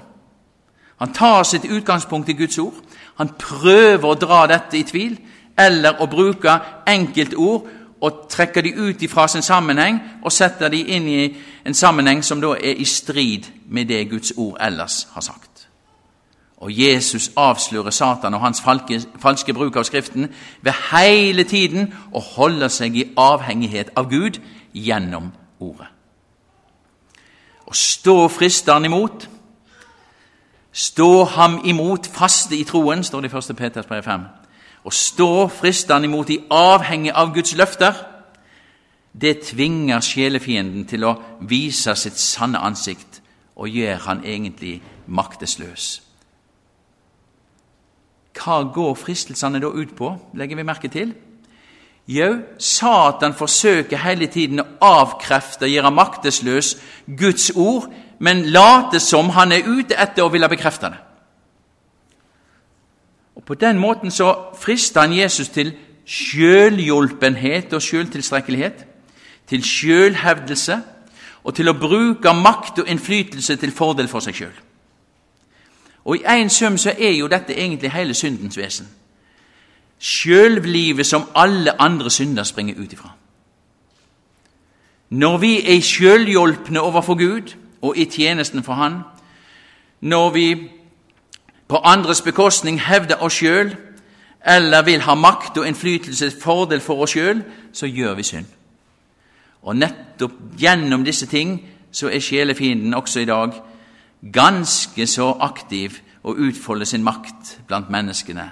Han 0.99 1.13
tar 1.13 1.43
sitt 1.43 1.65
utgangspunkt 1.65 2.29
i 2.29 2.33
Guds 2.33 2.59
ord. 2.59 2.75
Han 3.17 3.29
prøver 3.39 4.09
å 4.09 4.15
dra 4.15 4.47
dette 4.47 4.79
i 4.79 4.83
tvil, 4.83 5.19
eller 5.59 6.01
å 6.03 6.07
bruke 6.07 6.59
enkeltord 6.87 7.67
og 8.01 8.27
trekke 8.31 8.63
de 8.63 8.75
ut 8.79 9.11
fra 9.11 9.27
sin 9.29 9.43
sammenheng 9.43 9.99
og 10.23 10.33
sette 10.33 10.69
de 10.71 10.85
inn 10.95 11.09
i 11.09 11.37
en 11.67 11.75
sammenheng 11.75 12.23
som 12.23 12.41
da 12.41 12.55
er 12.55 12.79
i 12.79 12.85
strid 12.85 13.51
med 13.67 13.91
det 13.91 14.11
Guds 14.11 14.33
ord 14.37 14.57
ellers 14.61 15.07
har 15.13 15.21
sagt. 15.21 15.48
Og 16.59 16.73
Jesus 16.75 17.31
avslører 17.37 17.91
Satan 17.91 18.35
og 18.35 18.41
hans 18.41 18.61
falske, 18.61 19.01
falske 19.23 19.55
bruk 19.55 19.77
av 19.77 19.87
Skriften 19.87 20.27
ved 20.63 20.75
hele 20.91 21.45
tiden 21.45 21.93
å 22.11 22.21
holde 22.35 22.69
seg 22.69 22.97
i 22.99 23.07
avhengighet 23.17 23.93
av 23.97 24.11
Gud 24.11 24.41
gjennom 24.75 25.31
Ordet. 25.61 25.87
Å 27.67 27.75
stå 27.75 28.29
fristeren 28.33 28.89
imot 28.89 29.29
Stå 30.73 31.25
ham 31.25 31.57
imot 31.65 32.07
faste 32.07 32.55
i 32.55 32.65
troen, 32.65 33.01
står 33.05 33.25
det 33.25 33.33
i 33.33 33.37
1. 33.37 33.57
Peters 33.57 33.87
brev 33.89 34.03
5. 34.05 34.27
Å 34.85 34.91
stå 34.95 35.49
fristeren 35.51 36.05
imot 36.05 36.31
i 36.31 36.39
avhengig 36.55 37.11
av 37.17 37.33
Guds 37.35 37.57
løfter, 37.59 37.97
det 39.13 39.41
tvinger 39.49 40.05
sjelefienden 40.05 40.85
til 40.87 41.09
å 41.09 41.17
vise 41.51 41.97
sitt 41.99 42.21
sanne 42.21 42.61
ansikt 42.63 43.23
og 43.57 43.73
gjør 43.75 44.05
han 44.05 44.23
egentlig 44.23 44.77
maktesløs. 45.07 46.08
Hva 48.39 48.63
går 48.75 48.95
fristelsene 48.95 49.61
da 49.61 49.73
ut 49.75 49.97
på, 49.97 50.13
legger 50.35 50.57
vi 50.57 50.67
merke 50.67 50.89
til? 50.93 51.15
Jo, 52.09 52.39
Satan 52.59 53.35
forsøker 53.37 54.01
hele 54.01 54.31
tiden 54.33 54.63
å 54.63 54.69
avkrefte 54.81 55.67
og 55.67 55.75
gjøre 55.75 55.91
maktesløs 55.93 56.77
Guds 57.19 57.51
ord 57.57 57.91
men 58.19 58.47
later 58.47 58.99
som 58.99 59.31
han 59.31 59.53
er 59.53 59.67
ute 59.67 59.97
etter 59.97 60.25
å 60.25 60.33
ville 60.33 60.49
bekrefte 60.51 60.91
det. 60.91 61.01
Og 63.39 63.45
På 63.47 63.55
den 63.55 63.79
måten 63.79 64.11
så 64.11 64.35
frister 64.59 65.07
han 65.07 65.15
Jesus 65.15 65.49
til 65.49 65.73
sjølhjulpenhet 66.09 67.73
og 67.73 67.83
sjøltilstrekkelighet, 67.83 68.85
til 69.49 69.63
sjølhevdelse 69.65 70.81
og 71.45 71.55
til 71.55 71.71
å 71.71 71.79
bruke 71.79 72.33
makt 72.35 72.83
og 72.83 72.91
innflytelse 72.91 73.57
til 73.57 73.73
fordel 73.73 74.09
for 74.09 74.25
seg 74.25 74.37
sjøl. 74.37 74.57
Og 76.09 76.17
i 76.17 76.25
én 76.25 76.49
sum 76.49 76.79
så 76.79 76.95
er 76.99 77.11
jo 77.11 77.27
dette 77.29 77.53
egentlig 77.53 77.93
hele 77.93 78.15
syndens 78.15 78.57
vesen. 78.57 78.89
Sjølvlivet 79.99 81.07
som 81.07 81.27
alle 81.35 81.81
andre 81.81 82.11
synder 82.11 82.43
springer 82.43 82.75
ut 82.81 82.93
ifra. 82.93 83.11
Når 85.11 85.37
vi 85.39 85.77
er 85.77 85.81
sjølhjulpne 85.81 86.81
overfor 86.81 87.15
Gud 87.15 87.55
og 87.83 87.99
i 87.99 88.05
tjenesten 88.05 88.65
for 88.65 88.73
Han, 88.73 89.01
når 90.01 90.31
vi 90.31 90.71
på 91.69 91.77
andres 91.77 92.23
bekostning 92.23 92.81
hevder 92.81 93.23
oss 93.23 93.33
sjøl 93.33 93.77
eller 94.47 94.83
vil 94.83 95.01
ha 95.01 95.15
makt 95.15 95.59
og 95.59 95.69
innflytelse 95.69 96.31
til 96.31 96.41
fordel 96.41 96.81
for 96.81 97.03
oss 97.03 97.11
sjøl, 97.11 97.43
så 97.73 97.87
gjør 97.87 98.15
vi 98.15 98.23
synd. 98.23 98.47
Og 99.63 99.77
nettopp 99.77 100.33
gjennom 100.59 101.05
disse 101.05 101.27
ting 101.27 101.59
så 101.93 102.09
er 102.09 102.19
sjelefienden 102.19 102.95
også 102.95 103.21
i 103.21 103.25
dag 103.29 103.53
ganske 104.33 105.07
så 105.07 105.33
aktiv 105.41 105.99
og 106.23 106.37
utfolder 106.37 106.85
sin 106.85 107.03
makt 107.03 107.61
blant 107.67 107.91
menneskene. 107.91 108.51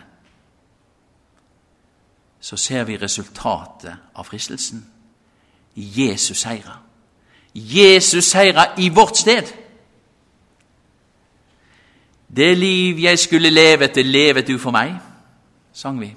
Så 2.41 2.57
ser 2.57 2.85
vi 2.85 2.97
resultatet 2.97 3.97
av 4.15 4.25
fristelsen. 4.25 4.85
Jesus 5.77 6.39
seira. 6.39 6.79
Jesus 7.55 8.25
seira 8.25 8.67
i 8.79 8.89
vårt 8.89 9.17
sted. 9.17 9.43
Det 12.37 12.59
liv 12.59 12.99
jeg 12.99 13.19
skulle 13.19 13.51
leve, 13.51 13.87
det 13.87 14.07
levet 14.07 14.47
du 14.47 14.59
for 14.59 14.71
meg, 14.71 14.95
sang 15.73 16.01
vi. 16.01 16.15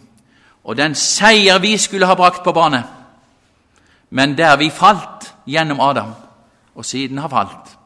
Og 0.63 0.77
den 0.77 0.95
seier 0.95 1.59
vi 1.59 1.77
skulle 1.77 2.05
ha 2.05 2.15
brakt 2.15 2.43
på 2.43 2.51
bane, 2.51 2.83
men 4.09 4.38
der 4.38 4.57
vi 4.57 4.69
falt 4.69 5.33
gjennom 5.47 5.79
Adam, 5.79 6.13
og 6.75 6.85
siden 6.85 7.17
har 7.17 7.27
falt, 7.27 7.78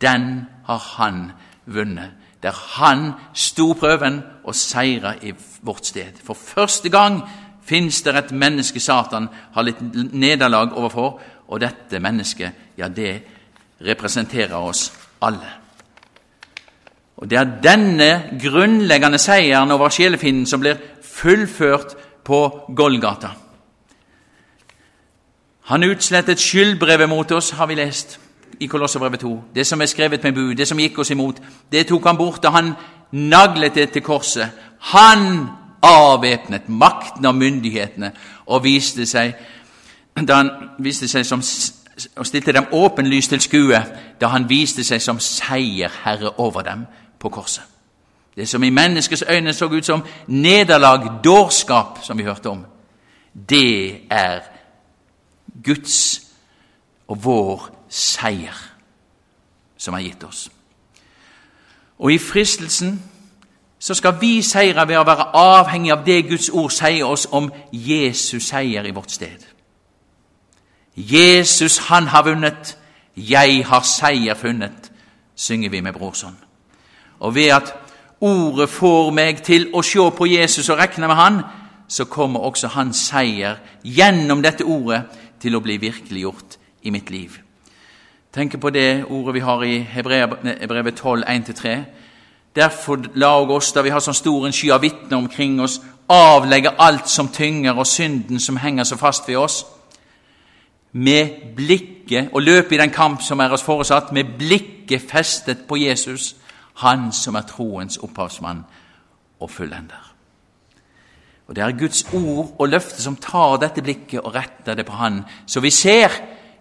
den 0.00 0.46
har 0.64 0.82
han 0.96 1.32
vunnet. 1.66 2.10
Der 2.42 2.52
han 2.52 3.12
sto 3.34 3.72
prøven 3.72 4.22
og 4.44 4.54
seira 4.54 5.14
i 5.22 5.32
vårt 5.62 5.86
sted. 5.86 6.18
For 6.24 6.34
første 6.34 6.88
gang 6.88 7.22
fins 7.62 8.02
det 8.02 8.16
et 8.16 8.32
menneske 8.32 8.80
Satan 8.80 9.28
har 9.54 9.62
litt 9.62 9.80
nederlag 10.12 10.74
overfor, 10.74 11.20
og 11.48 11.60
dette 11.60 12.00
mennesket, 12.00 12.74
ja, 12.78 12.88
det 12.88 13.22
representerer 13.84 14.56
oss 14.56 14.92
alle. 15.22 15.62
Og 17.16 17.30
Det 17.30 17.38
er 17.38 17.60
denne 17.62 18.38
grunnleggende 18.42 19.18
seieren 19.18 19.70
over 19.70 19.88
sjelefienden 19.88 20.46
som 20.46 20.60
blir 20.60 20.80
fullført 21.02 21.94
på 22.24 22.38
Golgata. 22.76 23.28
Han 25.70 25.84
utslettet 25.84 26.40
skyldbrevet 26.40 27.08
mot 27.08 27.30
oss, 27.32 27.50
har 27.50 27.66
vi 27.66 27.74
lest 27.74 28.18
i 28.60 28.66
Kolosserbrevet 28.66 29.20
2. 29.20 29.44
Det 29.54 29.66
som 29.66 29.80
er 29.80 29.86
skrevet 29.86 30.24
med 30.24 30.32
bud, 30.32 30.54
det 30.54 30.68
som 30.68 30.78
gikk 30.78 30.98
oss 30.98 31.10
imot, 31.10 31.42
det 31.72 31.86
tok 31.86 32.06
han 32.06 32.16
bort 32.16 32.42
da 32.42 32.50
han 32.50 32.72
naglet 33.12 33.74
det 33.74 33.90
til 33.90 34.02
korset. 34.02 34.48
Han 34.78 35.48
avvæpnet 35.82 36.68
makten 36.68 37.26
og 37.26 37.34
myndighetene 37.34 38.12
og 38.46 38.64
viste 38.64 39.06
seg, 39.06 39.34
da 40.28 40.34
han 40.34 40.50
viste 40.78 41.08
seg 41.08 41.26
som, 41.26 41.42
og 42.16 42.26
stilte 42.26 42.52
dem 42.52 42.70
åpenlyst 42.72 43.30
til 43.30 43.40
skue 43.40 43.82
da 44.20 44.32
han 44.32 44.48
viste 44.48 44.84
seg 44.84 45.02
som 45.02 45.20
seierherre 45.20 46.38
over 46.38 46.62
dem 46.62 46.86
på 47.18 47.28
korset. 47.28 47.64
Det 48.36 48.48
som 48.48 48.62
i 48.62 48.70
menneskets 48.70 49.24
øyne 49.28 49.52
så 49.52 49.66
ut 49.66 49.84
som 49.84 50.04
nederlag, 50.26 51.24
dårskap, 51.24 51.98
som 52.02 52.18
vi 52.18 52.24
hørte 52.24 52.48
om, 52.48 52.64
det 53.50 54.00
er 54.10 54.40
Guds 55.64 56.22
og 57.08 57.24
vår 57.24 57.71
seier 57.92 58.56
som 59.76 59.94
er 59.94 60.06
gitt 60.06 60.24
oss. 60.24 60.46
Og 61.98 62.12
i 62.12 62.18
fristelsen 62.18 63.02
så 63.82 63.94
skal 63.94 64.14
vi 64.20 64.42
seire 64.46 64.86
ved 64.88 65.00
å 65.00 65.06
være 65.06 65.32
avhengig 65.36 65.92
av 65.92 66.04
det 66.06 66.20
Guds 66.30 66.48
ord 66.54 66.70
sier 66.70 67.06
oss 67.06 67.26
om 67.34 67.50
Jesus 67.72 68.46
seier 68.48 68.86
i 68.86 68.94
vårt 68.94 69.10
sted. 69.10 69.42
Jesus, 70.96 71.78
han 71.88 72.06
har 72.12 72.22
vunnet, 72.22 72.76
jeg 73.16 73.64
har 73.66 73.82
seier 73.82 74.38
funnet, 74.38 74.92
synger 75.34 75.70
vi 75.70 75.80
med 75.80 75.92
Brorson. 75.92 76.36
Og 77.20 77.34
ved 77.34 77.50
at 77.56 77.74
ordet 78.20 78.70
får 78.70 79.10
meg 79.10 79.42
til 79.42 79.70
å 79.74 79.82
se 79.82 80.10
på 80.16 80.30
Jesus 80.30 80.70
og 80.70 80.78
regne 80.78 81.10
med 81.10 81.18
han, 81.18 81.42
så 81.88 82.04
kommer 82.04 82.46
også 82.46 82.70
hans 82.76 83.02
seier 83.10 83.58
gjennom 83.84 84.42
dette 84.42 84.64
ordet 84.64 85.02
til 85.42 85.58
å 85.58 85.60
bli 85.60 85.80
virkeliggjort 85.82 86.58
i 86.82 86.94
mitt 86.94 87.10
liv. 87.10 87.41
Tenk 88.32 88.60
på 88.60 88.70
det 88.70 89.04
ordet 89.04 89.34
vi 89.34 89.40
har 89.40 89.62
i 89.62 89.78
Hebrevet 89.78 90.94
12, 90.94 91.24
1-3. 91.28 91.78
Derfor 92.56 92.96
la 93.14 93.34
oss, 93.36 93.72
da 93.72 93.82
vi 93.82 93.90
har 93.92 94.00
sånn 94.00 94.16
stor 94.16 94.46
en 94.46 94.54
sky 94.56 94.70
av 94.72 94.80
vitner 94.80 95.18
omkring 95.18 95.58
oss, 95.60 95.82
avlegge 96.08 96.72
alt 96.80 97.10
som 97.12 97.28
tynger, 97.28 97.76
og 97.76 97.86
synden 97.86 98.40
som 98.40 98.56
henger 98.56 98.88
så 98.88 98.96
fast 98.96 99.28
ved 99.28 99.36
oss, 99.36 99.66
med 100.92 101.52
blikket, 101.56 102.30
og 102.32 102.42
løpe 102.42 102.74
i 102.74 102.78
den 102.80 102.92
kamp 102.92 103.20
som 103.22 103.40
er 103.40 103.52
oss 103.52 103.64
foresatt, 103.64 104.14
med 104.16 104.32
blikket 104.38 105.04
festet 105.10 105.66
på 105.68 105.76
Jesus, 105.82 106.32
han 106.80 107.10
som 107.12 107.36
er 107.36 107.44
troens 107.48 108.00
opphavsmann 108.00 108.64
og 109.40 109.50
fullender. 109.50 110.08
Og 111.48 111.56
Det 111.56 111.64
er 111.64 111.76
Guds 111.76 112.06
ord 112.14 112.56
og 112.58 112.68
løfte 112.68 113.02
som 113.02 113.16
tar 113.16 113.58
dette 113.60 113.84
blikket 113.84 114.24
og 114.24 114.34
retter 114.34 114.74
det 114.74 114.86
på 114.86 114.92
Han, 114.92 115.24
så 115.46 115.60
vi 115.60 115.70
ser 115.70 116.08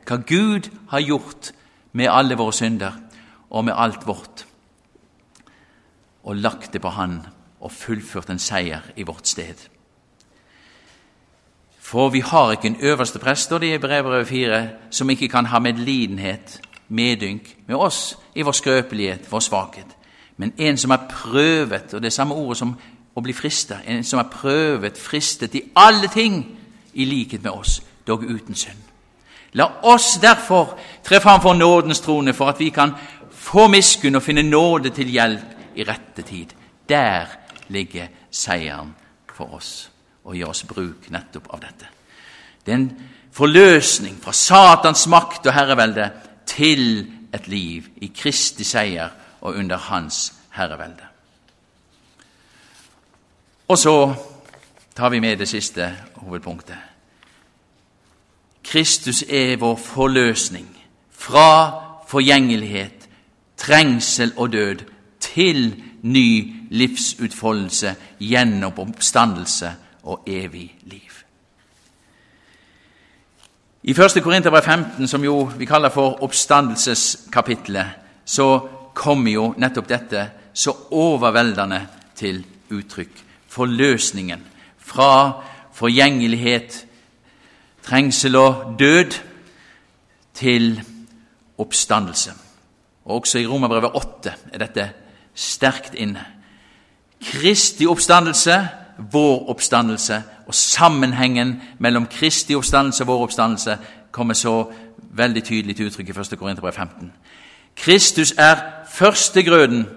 hva 0.03 0.17
Gud 0.27 0.67
har 0.89 0.99
gjort 0.99 1.53
med 1.91 2.07
alle 2.09 2.37
våre 2.37 2.53
synder 2.53 2.97
og 3.49 3.65
med 3.65 3.73
alt 3.77 4.07
vårt, 4.07 4.45
og 6.23 6.35
lagt 6.35 6.73
det 6.73 6.81
på 6.81 6.89
Han 6.89 7.21
og 7.61 7.71
fullført 7.71 8.29
en 8.29 8.39
seier 8.39 8.81
i 8.95 9.03
vårt 9.03 9.27
sted. 9.27 9.67
For 11.79 12.09
vi 12.09 12.19
har 12.19 12.51
ikke 12.51 12.67
en 12.67 12.81
øverste 12.81 13.19
prest, 13.19 13.43
står 13.43 13.57
det 13.57 13.73
i 13.73 13.77
brevbrevet 13.77 14.27
4, 14.27 14.69
som 14.91 15.09
ikke 15.09 15.27
kan 15.27 15.45
ha 15.45 15.59
medlidenhet, 15.59 16.61
medynk, 16.87 17.57
med 17.67 17.75
oss 17.75 18.17
i 18.35 18.41
vår 18.41 18.51
skrøpelighet, 18.51 19.31
vår 19.31 19.39
svakhet, 19.39 19.97
men 20.37 20.53
en 20.57 20.77
som 20.77 20.91
er 20.91 21.07
prøvet, 21.09 21.93
og 21.93 22.01
det 22.01 22.05
er 22.05 22.15
samme 22.15 22.33
ordet 22.35 22.57
som 22.57 22.75
å 23.15 23.21
bli 23.21 23.33
fristet, 23.33 23.83
en 23.87 24.03
som 24.03 24.19
er 24.19 24.29
prøvet, 24.31 24.97
fristet 24.97 25.55
i 25.55 25.65
alle 25.75 26.07
ting, 26.07 26.57
i 26.93 27.05
likhet 27.05 27.43
med 27.43 27.51
oss, 27.51 27.81
dog 28.07 28.23
uten 28.23 28.55
synd. 28.55 28.90
La 29.53 29.67
oss 29.81 30.19
derfor 30.21 30.77
tre 31.03 31.19
fram 31.19 31.41
for 31.41 31.53
nådens 31.53 31.99
trone, 31.99 32.33
for 32.33 32.49
at 32.49 32.59
vi 32.59 32.69
kan 32.69 32.93
få 33.31 33.67
miskunn 33.67 34.15
og 34.15 34.23
finne 34.23 34.43
nåde 34.43 34.89
til 34.95 35.11
hjelp 35.11 35.75
i 35.75 35.83
rette 35.83 36.21
tid. 36.21 36.53
Der 36.89 37.25
ligger 37.67 38.07
seieren 38.31 38.95
for 39.35 39.55
oss, 39.55 39.91
og 40.23 40.35
gjør 40.35 40.53
oss 40.53 40.63
bruk 40.63 41.09
nettopp 41.11 41.49
av 41.53 41.63
dette. 41.63 41.87
Det 42.65 42.71
er 42.71 42.77
en 42.77 42.91
forløsning 43.31 44.19
fra 44.23 44.33
Satans 44.33 45.07
makt 45.07 45.47
og 45.47 45.55
herrevelde 45.55 46.11
til 46.45 47.07
et 47.33 47.47
liv 47.47 47.87
i 48.01 48.11
Kristi 48.15 48.63
seier 48.63 49.09
og 49.41 49.55
under 49.55 49.77
Hans 49.77 50.33
herrevelde. 50.55 51.07
Og 53.67 53.77
så 53.79 54.13
tar 54.95 55.09
vi 55.09 55.19
med 55.19 55.37
det 55.37 55.47
siste 55.47 55.93
hovedpunktet. 56.15 56.90
Kristus 58.63 59.23
er 59.29 59.57
vår 59.57 59.75
forløsning 59.75 60.67
fra 61.11 61.71
forgjengelighet, 62.07 63.09
trengsel 63.57 64.33
og 64.37 64.53
død 64.53 64.75
til 65.19 65.83
ny 66.01 66.53
livsutfoldelse 66.69 67.95
gjennom 68.19 68.79
oppstandelse 68.79 69.71
og 70.03 70.23
evig 70.27 70.75
liv. 70.83 71.11
I 73.83 73.91
1. 73.91 74.23
Korinterbrev 74.23 74.61
15, 74.61 75.07
som 75.07 75.23
jo 75.23 75.51
vi 75.57 75.65
kaller 75.65 75.89
for 75.89 76.23
oppstandelseskapitlet, 76.23 77.85
så 78.25 78.59
kommer 78.93 79.31
jo 79.31 79.53
nettopp 79.57 79.89
dette 79.89 80.25
så 80.53 80.73
overveldende 80.91 81.81
til 82.15 82.43
uttrykk. 82.69 83.23
Forløsningen 83.47 84.43
fra 84.77 85.41
forgjengelighet, 85.73 86.85
trengsel 87.83 88.35
og 88.35 88.75
død 88.79 89.11
til 90.33 90.81
oppstandelse. 91.57 92.31
Og 93.05 93.15
Også 93.15 93.39
i 93.39 93.47
Romerbrevet 93.47 93.91
8 93.93 94.33
er 94.53 94.57
dette 94.57 94.89
sterkt 95.35 95.93
inne. 95.93 96.25
Kristi 97.21 97.85
oppstandelse, 97.85 98.67
vår 99.11 99.49
oppstandelse, 99.49 100.23
og 100.47 100.55
sammenhengen 100.55 101.61
mellom 101.79 102.05
Kristi 102.05 102.55
oppstandelse 102.55 103.03
og 103.03 103.07
vår 103.07 103.23
oppstandelse 103.23 103.77
kommer 104.11 104.33
så 104.33 104.71
veldig 104.99 105.43
tydelig 105.43 105.75
til 105.75 105.85
uttrykk 105.85 106.09
i 106.09 106.19
1. 106.19 106.39
Korinterbrev 106.39 106.73
15. 106.73 107.11
Kristus 107.75 108.33
er 108.37 108.55
førstegrøden. 108.91 109.87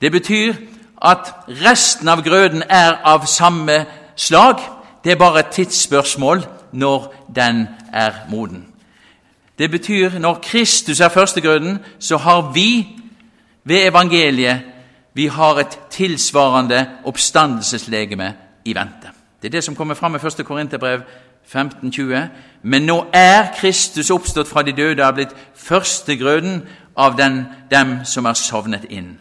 Det 0.00 0.12
betyr 0.12 0.54
at 1.02 1.34
resten 1.48 2.08
av 2.08 2.22
grøden 2.22 2.62
er 2.68 2.96
av 3.04 3.26
samme 3.26 3.84
slag. 4.16 4.60
Det 5.04 5.12
er 5.12 5.16
bare 5.16 5.40
et 5.40 5.52
tidsspørsmål 5.52 6.46
når 6.72 7.14
den 7.36 7.68
er 7.92 8.12
moden. 8.30 8.66
Det 9.58 9.70
betyr 9.70 10.18
når 10.18 10.38
Kristus 10.42 11.00
er 11.00 11.08
førstegrøden, 11.08 11.78
så 11.98 12.16
har 12.16 12.52
vi 12.52 12.86
ved 13.64 13.88
evangeliet 13.88 14.60
vi 15.14 15.26
har 15.26 15.58
et 15.58 15.78
tilsvarende 15.90 16.86
oppstandelseslegeme 17.04 18.34
i 18.64 18.74
vente. 18.74 19.08
Det 19.42 19.48
er 19.48 19.50
det 19.50 19.64
som 19.64 19.76
kommer 19.76 19.94
fram 19.94 20.14
i 20.14 20.18
1. 20.18 20.46
Korinterbrev 20.46 21.00
15,20. 21.54 22.16
Men 22.62 22.82
nå 22.82 23.06
er 23.12 23.46
Kristus 23.56 24.10
oppstått 24.10 24.48
fra 24.48 24.62
de 24.62 24.72
døde 24.72 25.02
og 25.02 25.08
er 25.08 25.12
blitt 25.12 25.36
førstegrøden 25.54 26.62
av 26.96 27.16
den, 27.16 27.46
dem 27.70 27.98
som 28.04 28.24
er 28.24 28.32
sovnet 28.32 28.84
inn. 28.90 29.20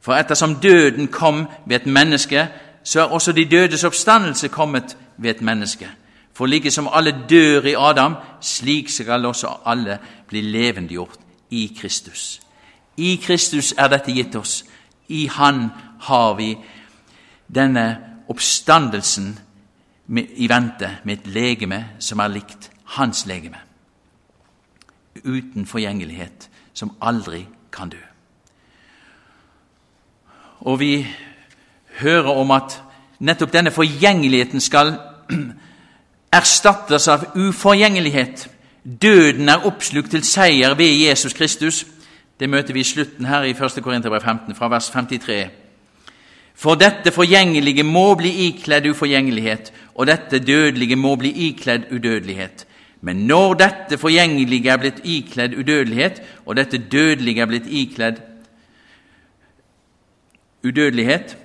For 0.00 0.14
ettersom 0.14 0.54
døden 0.62 1.08
kom 1.08 1.46
ved 1.66 1.76
et 1.76 1.86
menneske, 1.86 2.48
så 2.84 3.00
er 3.00 3.04
også 3.04 3.32
de 3.32 3.44
dødes 3.44 3.84
oppstandelse 3.84 4.48
kommet 4.48 4.96
ved 5.16 5.30
et 5.30 5.42
menneske. 5.42 5.88
For 6.36 6.46
like 6.46 6.70
som 6.70 6.88
alle 6.92 7.14
dør 7.30 7.64
i 7.64 7.74
Adam, 7.78 8.14
slik 8.40 8.90
skal 8.92 9.24
også 9.26 9.54
alle 9.64 9.98
bli 10.28 10.42
levendegjort 10.44 11.18
i 11.50 11.72
Kristus. 11.80 12.40
I 12.96 13.16
Kristus 13.22 13.72
er 13.78 13.88
dette 13.88 14.12
gitt 14.12 14.36
oss. 14.36 14.64
I 15.08 15.26
Han 15.32 15.70
har 16.00 16.34
vi 16.34 16.56
denne 17.54 17.86
oppstandelsen 18.28 19.38
i 20.36 20.48
vente 20.48 20.90
med 21.04 21.18
et 21.18 21.26
legeme 21.32 21.80
som 21.98 22.20
er 22.20 22.28
likt 22.28 22.70
hans 22.98 23.24
legeme. 23.26 23.58
Uten 25.24 25.66
forgjengelighet, 25.66 26.50
som 26.74 26.92
aldri 27.00 27.46
kan 27.72 27.88
dø. 27.88 28.02
Og 30.60 30.80
vi 30.80 31.06
hører 32.00 32.36
om 32.36 32.50
at 32.50 32.82
nettopp 33.18 33.52
denne 33.52 33.70
forgjengeligheten 33.70 34.60
skal 34.60 34.98
erstattes 36.36 37.08
av 37.08 37.24
uforgjengelighet. 37.34 38.48
Døden 39.02 39.48
er 39.48 39.66
oppslukt 39.66 40.10
til 40.14 40.24
seier 40.24 40.74
ved 40.78 40.92
Jesus 41.06 41.34
Kristus. 41.34 41.84
Det 42.40 42.50
møter 42.50 42.74
vi 42.74 42.80
i 42.84 42.86
slutten 42.86 43.26
her 43.26 43.42
i 43.42 43.54
1. 43.56 43.82
Korinterbrev 43.82 44.20
15, 44.20 44.54
fra 44.54 44.68
vers 44.68 44.90
53. 44.90 45.46
For 46.56 46.78
dette 46.80 47.12
forgjengelige 47.12 47.84
må 47.84 48.14
bli 48.16 48.30
ikledd 48.46 48.86
uforgjengelighet, 48.88 49.72
og 49.94 50.06
dette 50.08 50.38
dødelige 50.38 50.96
må 50.96 51.16
bli 51.16 51.32
ikledd 51.48 51.90
udødelighet. 51.92 52.66
Men 53.00 53.26
når 53.28 53.54
dette 53.60 53.98
forgjengelige 53.98 54.70
er 54.72 54.80
blitt 54.80 55.02
ikledd 55.04 55.56
udødelighet, 55.58 56.22
og 56.46 56.56
dette 56.56 56.78
dødelige 56.78 57.42
er 57.42 57.50
blitt 57.50 57.68
ikledd 57.68 58.22
udødelighet, 60.64 61.36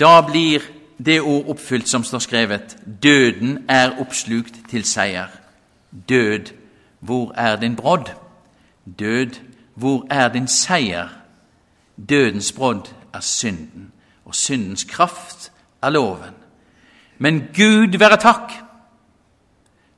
da 0.00 0.20
blir 0.26 0.64
det 0.98 1.20
ord 1.20 1.48
oppfylt 1.48 1.88
som 1.88 2.04
står 2.04 2.18
skrevet 2.18 2.76
Døden 3.02 3.64
er 3.68 4.00
oppslukt 4.00 4.54
til 4.70 4.84
seier. 4.84 5.28
Død, 6.08 6.52
hvor 7.00 7.32
er 7.32 7.56
din 7.60 7.76
brodd? 7.76 8.10
Død, 8.98 9.30
hvor 9.74 10.06
er 10.10 10.28
din 10.32 10.48
seier? 10.48 11.08
Dødens 12.08 12.52
brodd 12.52 12.94
er 13.14 13.20
synden, 13.20 13.92
og 14.24 14.34
syndens 14.34 14.84
kraft 14.84 15.52
er 15.82 15.90
loven. 15.90 16.34
Men 17.18 17.40
Gud 17.40 17.98
være 17.98 18.16
takk, 18.16 18.52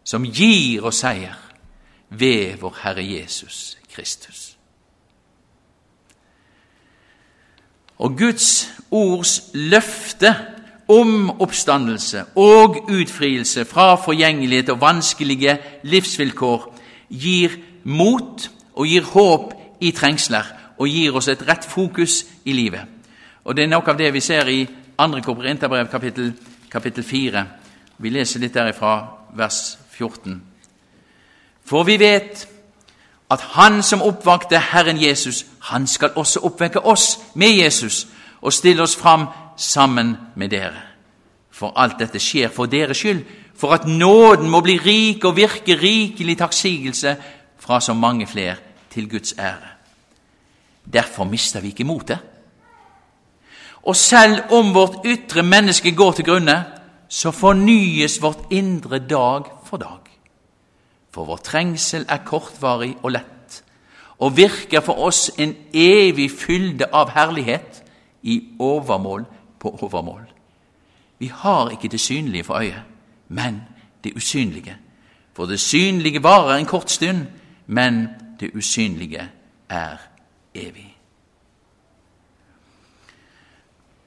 som 0.04 0.24
gir 0.24 0.84
oss 0.84 1.02
seier 1.02 1.36
ved 2.10 2.56
vår 2.56 2.76
Herre 2.82 3.04
Jesus 3.04 3.78
Kristus. 3.92 4.58
Og 7.98 8.18
Guds 8.18 8.70
ords 8.90 9.50
løfte 9.54 10.36
om 10.88 11.40
oppstandelse 11.40 12.24
og 12.36 12.76
utfrielse 12.90 13.64
fra 13.64 13.94
forgjengelighet 13.94 14.68
og 14.72 14.80
vanskelige 14.80 15.58
livsvilkår 15.82 16.74
gir 17.10 17.56
mot 17.84 18.50
og 18.74 18.86
gir 18.86 19.04
håp 19.04 19.52
i 19.80 19.90
trengsler 19.92 20.44
og 20.78 20.88
gir 20.88 21.16
oss 21.16 21.28
et 21.28 21.44
rett 21.48 21.64
fokus 21.64 22.24
i 22.44 22.52
livet. 22.52 22.80
Og 23.44 23.56
Det 23.56 23.64
er 23.64 23.68
noe 23.68 23.88
av 23.88 23.98
det 23.98 24.12
vi 24.12 24.20
ser 24.20 24.48
i 24.48 24.66
2. 24.98 25.20
Korinterbrev 25.24 25.88
kapittel, 25.88 26.32
kapittel 26.70 27.04
4. 27.04 27.44
Vi 27.98 28.10
leser 28.10 28.40
litt 28.40 28.54
derifra 28.54 29.08
vers 29.36 29.78
14. 29.90 30.42
For 31.64 31.84
vi 31.84 31.98
vet 31.98 32.48
at 33.30 33.40
Han 33.40 33.82
som 33.82 34.02
oppvakte 34.02 34.58
Herren 34.58 35.02
Jesus, 35.02 35.46
han 35.60 35.86
skal 35.86 36.10
også 36.16 36.40
oppvekke 36.40 36.80
oss 36.80 37.18
med 37.34 37.48
Jesus 37.48 38.06
og 38.40 38.52
stille 38.52 38.82
oss 38.82 38.96
fram 38.96 39.26
sammen 39.58 40.16
med 40.34 40.48
dere. 40.54 40.82
For 41.50 41.74
alt 41.76 41.98
dette 41.98 42.20
skjer 42.22 42.52
for 42.54 42.70
deres 42.70 43.00
skyld, 43.02 43.24
for 43.58 43.74
at 43.74 43.88
nåden 43.90 44.50
må 44.50 44.60
bli 44.62 44.78
rik 44.78 45.24
og 45.26 45.36
virke 45.36 45.74
rikelig 45.80 46.38
takksigelse 46.38 47.16
fra 47.58 47.80
så 47.80 47.94
mange 47.94 48.26
flere 48.26 48.56
til 48.90 49.10
Guds 49.10 49.34
ære. 49.38 49.74
Derfor 50.92 51.24
mister 51.24 51.60
vi 51.60 51.68
ikke 51.74 51.84
motet. 51.84 52.18
Og 53.82 53.96
selv 53.96 54.52
om 54.52 54.74
vårt 54.74 55.00
ytre 55.04 55.42
menneske 55.42 55.94
går 55.96 56.12
til 56.12 56.24
grunne, 56.24 56.64
så 57.08 57.30
fornyes 57.30 58.22
vårt 58.22 58.46
indre 58.50 58.98
dag 58.98 59.48
for 59.64 59.76
dag. 59.76 60.04
For 61.10 61.24
vår 61.24 61.36
trengsel 61.36 62.04
er 62.08 62.24
kortvarig 62.26 62.94
og 63.02 63.10
lett, 63.16 63.62
og 64.18 64.36
virker 64.36 64.84
for 64.84 65.00
oss 65.08 65.30
en 65.38 65.54
evig 65.72 66.30
fylde 66.30 66.86
av 66.92 67.10
herlighet 67.16 67.82
i 68.22 68.42
overmål 68.60 69.24
på 69.60 69.78
overmål. 69.82 70.22
Vi 71.18 71.26
har 71.34 71.70
ikke 71.70 71.88
det 71.88 72.00
synlige 72.00 72.44
for 72.44 72.60
øyet, 72.60 72.82
men 73.28 73.62
det 74.04 74.12
usynlige. 74.16 74.76
For 75.34 75.46
det 75.46 75.60
synlige 75.60 76.22
varer 76.22 76.56
en 76.56 76.66
kort 76.66 76.90
stund, 76.90 77.26
men 77.66 78.08
det 78.40 78.50
usynlige 78.54 79.28
er 79.68 79.96
evig. 80.54 80.96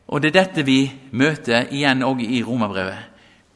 Og 0.07 0.21
det 0.21 0.35
er 0.35 0.43
dette 0.43 0.65
vi 0.67 0.91
møter 1.11 1.69
igjen 1.71 2.03
òg 2.03 2.19
i 2.19 2.41
Romerbrevet. 2.43 2.97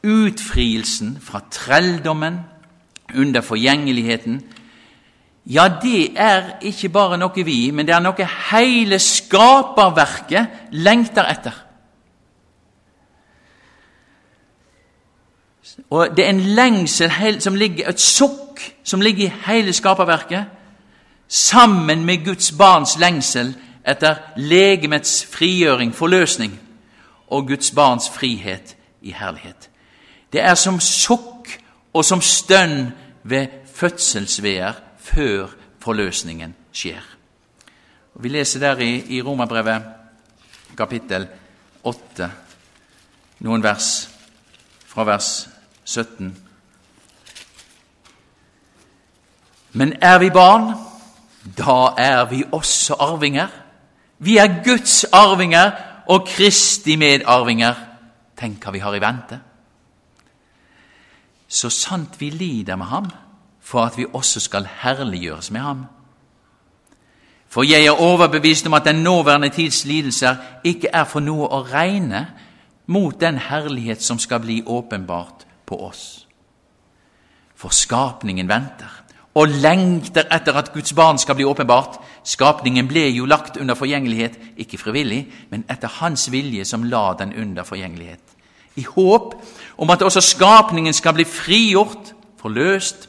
Utfrielsen 0.06 1.18
fra 1.20 1.42
trelldommen 1.50 2.38
under 3.14 3.40
forgjengeligheten. 3.40 4.40
Ja, 5.46 5.68
det 5.82 6.16
er 6.16 6.56
ikke 6.64 6.88
bare 6.88 7.18
noe 7.20 7.44
vi, 7.44 7.70
men 7.70 7.86
det 7.86 7.94
er 7.94 8.00
noe 8.00 8.28
hele 8.50 8.98
skaperverket 8.98 10.72
lengter 10.72 11.28
etter. 11.28 11.65
Og 15.90 16.16
det 16.16 16.24
er 16.24 16.30
en 16.30 16.40
lengsel 16.40 17.40
som 17.40 17.54
ligger, 17.54 17.88
et 17.88 18.00
sukk 18.00 18.62
som 18.84 19.00
ligger 19.00 19.26
i 19.26 19.34
hele 19.46 19.72
skaperverket, 19.72 20.44
sammen 21.28 22.04
med 22.04 22.24
Guds 22.24 22.52
barns 22.52 22.96
lengsel 22.98 23.54
etter 23.86 24.16
legemets 24.36 25.24
frigjøring, 25.30 25.94
forløsning, 25.94 26.60
og 27.28 27.48
Guds 27.48 27.70
barns 27.70 28.08
frihet 28.10 28.76
i 29.02 29.12
herlighet. 29.12 29.70
Det 30.32 30.42
er 30.42 30.54
som 30.54 30.80
sukk 30.80 31.50
og 31.94 32.04
som 32.04 32.20
stønn 32.20 32.92
ved 33.22 33.46
fødselsveer 33.74 34.72
før 34.98 35.54
forløsningen 35.82 36.54
skjer. 36.72 37.02
Og 38.14 38.24
vi 38.24 38.28
leser 38.28 38.60
der 38.60 38.78
i, 38.78 39.16
i 39.16 39.22
Romerbrevet 39.22 39.82
kapittel 40.76 41.26
8 41.84 42.30
noen 43.46 43.62
vers 43.62 44.08
fra 44.86 45.04
vers 45.04 45.46
17. 45.86 46.34
Men 49.72 49.92
er 50.02 50.18
vi 50.18 50.30
barn, 50.30 50.72
da 51.56 51.94
er 51.96 52.24
vi 52.30 52.44
også 52.52 52.98
arvinger. 53.00 53.48
Vi 54.18 54.36
er 54.36 54.62
Guds 54.64 55.04
arvinger 55.04 55.70
og 56.08 56.28
Kristi 56.28 56.96
medarvinger. 56.96 57.74
Tenk 58.36 58.64
hva 58.64 58.72
vi 58.74 58.84
har 58.84 58.96
i 58.96 59.04
vente 59.04 59.40
så 61.48 61.70
sant 61.70 62.20
vi 62.20 62.30
lider 62.30 62.76
med 62.76 62.86
ham, 62.86 63.10
for 63.60 63.84
at 63.84 63.98
vi 63.98 64.06
også 64.12 64.40
skal 64.40 64.68
herliggjøres 64.82 65.50
med 65.50 65.60
ham. 65.60 65.84
For 67.48 67.62
jeg 67.62 67.86
er 67.86 68.00
overbevist 68.02 68.66
om 68.66 68.74
at 68.74 68.84
den 68.84 68.96
nåværende 68.96 69.48
tids 69.48 69.84
lidelser 69.84 70.36
ikke 70.64 70.88
er 70.92 71.04
for 71.04 71.20
noe 71.20 71.46
å 71.46 71.62
regne 71.62 72.26
mot 72.86 73.20
den 73.20 73.38
herlighet 73.38 74.02
som 74.02 74.18
skal 74.18 74.40
bli 74.40 74.62
åpenbart 74.66 75.45
på 75.66 75.78
oss. 75.86 76.26
For 77.56 77.74
skapningen 77.74 78.48
venter 78.48 79.02
og 79.36 79.52
lengter 79.60 80.28
etter 80.32 80.56
at 80.56 80.72
Guds 80.72 80.94
barn 80.96 81.18
skal 81.20 81.36
bli 81.36 81.44
åpenbart. 81.44 81.98
Skapningen 82.24 82.88
ble 82.88 83.08
jo 83.12 83.26
lagt 83.28 83.58
under 83.60 83.76
forgjengelighet, 83.76 84.38
ikke 84.56 84.80
frivillig, 84.80 85.26
men 85.50 85.66
etter 85.70 85.92
Hans 85.98 86.30
vilje 86.32 86.64
som 86.64 86.86
la 86.88 87.10
den 87.18 87.34
under 87.36 87.64
forgjengelighet. 87.68 88.22
I 88.76 88.86
håp 88.88 89.34
om 89.76 89.90
at 89.92 90.02
også 90.02 90.20
skapningen 90.20 90.96
skal 90.96 91.14
bli 91.16 91.24
frigjort, 91.28 92.14
forløst, 92.40 93.08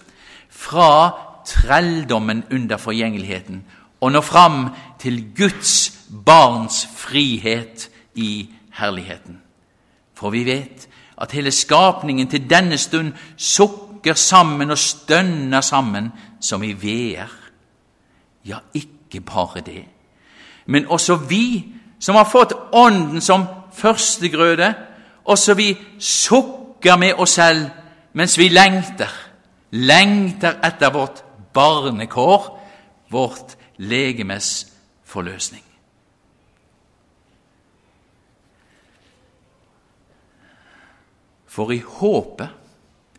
fra 0.50 1.12
trelldommen 1.48 2.44
under 2.52 2.78
forgjengeligheten 2.78 3.64
og 4.02 4.12
nå 4.12 4.22
fram 4.22 4.68
til 5.00 5.22
Guds 5.38 5.94
barns 6.26 6.86
frihet 6.96 7.90
i 8.16 8.50
herligheten. 8.78 9.42
For 10.18 10.34
vi 10.34 10.44
vet 10.46 10.88
at 11.22 11.32
hele 11.32 11.52
skapningen 11.52 12.28
til 12.28 12.50
denne 12.50 12.78
stund 12.78 13.14
sukker 13.38 14.14
sammen 14.14 14.72
og 14.72 14.78
stønner 14.78 15.62
sammen 15.62 16.12
som 16.42 16.64
i 16.64 16.74
veer. 16.74 17.32
Ja, 18.46 18.58
ikke 18.74 19.22
bare 19.22 19.62
det, 19.66 19.86
men 20.66 20.88
også 20.88 21.16
vi 21.16 21.74
som 22.00 22.16
har 22.16 22.30
fått 22.30 22.54
Ånden 22.72 23.22
som 23.22 23.48
førstegrøde, 23.74 24.74
også 25.26 25.54
vi 25.58 25.72
sukker 26.00 26.98
med 26.98 27.18
oss 27.18 27.38
selv 27.40 27.66
mens 28.18 28.38
vi 28.38 28.48
lengter, 28.50 29.12
lengter 29.72 30.58
etter 30.66 30.94
vårt 30.94 31.22
barnekår, 31.54 32.48
vårt 33.10 33.58
legemes 33.78 34.68
forløsning. 35.06 35.67
For 41.58 41.74
i 41.74 41.82
håpet 41.82 42.50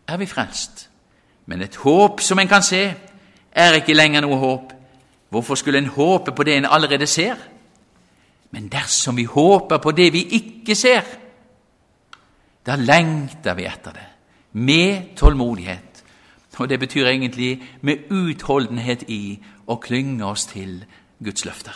er 0.07 0.17
vi 0.17 0.25
frelst. 0.25 0.85
Men 1.45 1.61
et 1.61 1.75
håp 1.75 2.21
som 2.23 2.39
en 2.39 2.47
kan 2.47 2.63
se, 2.63 2.83
er 3.51 3.79
ikke 3.81 3.97
lenger 3.97 4.23
noe 4.23 4.37
håp. 4.39 4.71
Hvorfor 5.29 5.59
skulle 5.59 5.81
en 5.81 5.91
håpe 5.91 6.31
på 6.31 6.45
det 6.47 6.55
en 6.57 6.69
allerede 6.69 7.07
ser? 7.07 7.35
Men 8.51 8.69
dersom 8.71 9.17
vi 9.17 9.27
håper 9.27 9.77
på 9.77 9.91
det 9.91 10.13
vi 10.13 10.23
ikke 10.39 10.75
ser, 10.75 11.03
da 12.65 12.75
lengter 12.75 13.57
vi 13.57 13.65
etter 13.67 13.93
det, 13.93 14.07
med 14.53 15.11
tålmodighet. 15.17 16.03
Og 16.59 16.69
det 16.69 16.79
betyr 16.79 17.07
egentlig 17.07 17.61
med 17.81 18.09
utholdenhet 18.11 19.03
i 19.07 19.39
å 19.67 19.77
klynge 19.79 20.25
oss 20.25 20.45
til 20.49 20.81
Guds 21.23 21.45
løfter. 21.45 21.75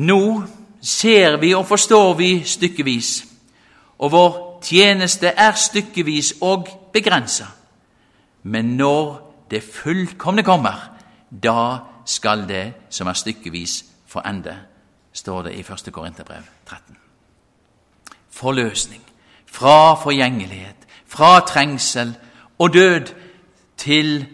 Nå 0.00 0.22
ser 0.80 1.36
vi 1.40 1.52
og 1.54 1.66
forstår 1.68 2.14
vi 2.16 2.30
stykkevis, 2.44 3.29
og 4.00 4.12
vår 4.12 4.60
tjeneste 4.64 5.28
er 5.28 5.52
stykkevis 5.52 6.34
og 6.40 6.68
begrensa. 6.92 7.46
Men 8.42 8.64
når 8.64 9.20
det 9.50 9.62
fullkomne 9.62 10.42
kommer, 10.42 10.90
da 11.30 11.76
skal 12.06 12.48
det 12.48 12.72
som 12.90 13.06
er 13.06 13.18
stykkevis, 13.18 13.84
få 14.06 14.22
ende, 14.26 14.56
står 15.12 15.42
det 15.42 15.52
i 15.54 15.60
1. 15.60 15.92
Korinterbrev 15.92 16.42
13. 16.66 16.96
Forløsning 18.30 19.02
fra 19.46 19.94
forgjengelighet, 19.94 20.76
fra 21.06 21.40
trengsel 21.40 22.14
og 22.58 22.72
død 22.74 23.14
til 23.76 24.26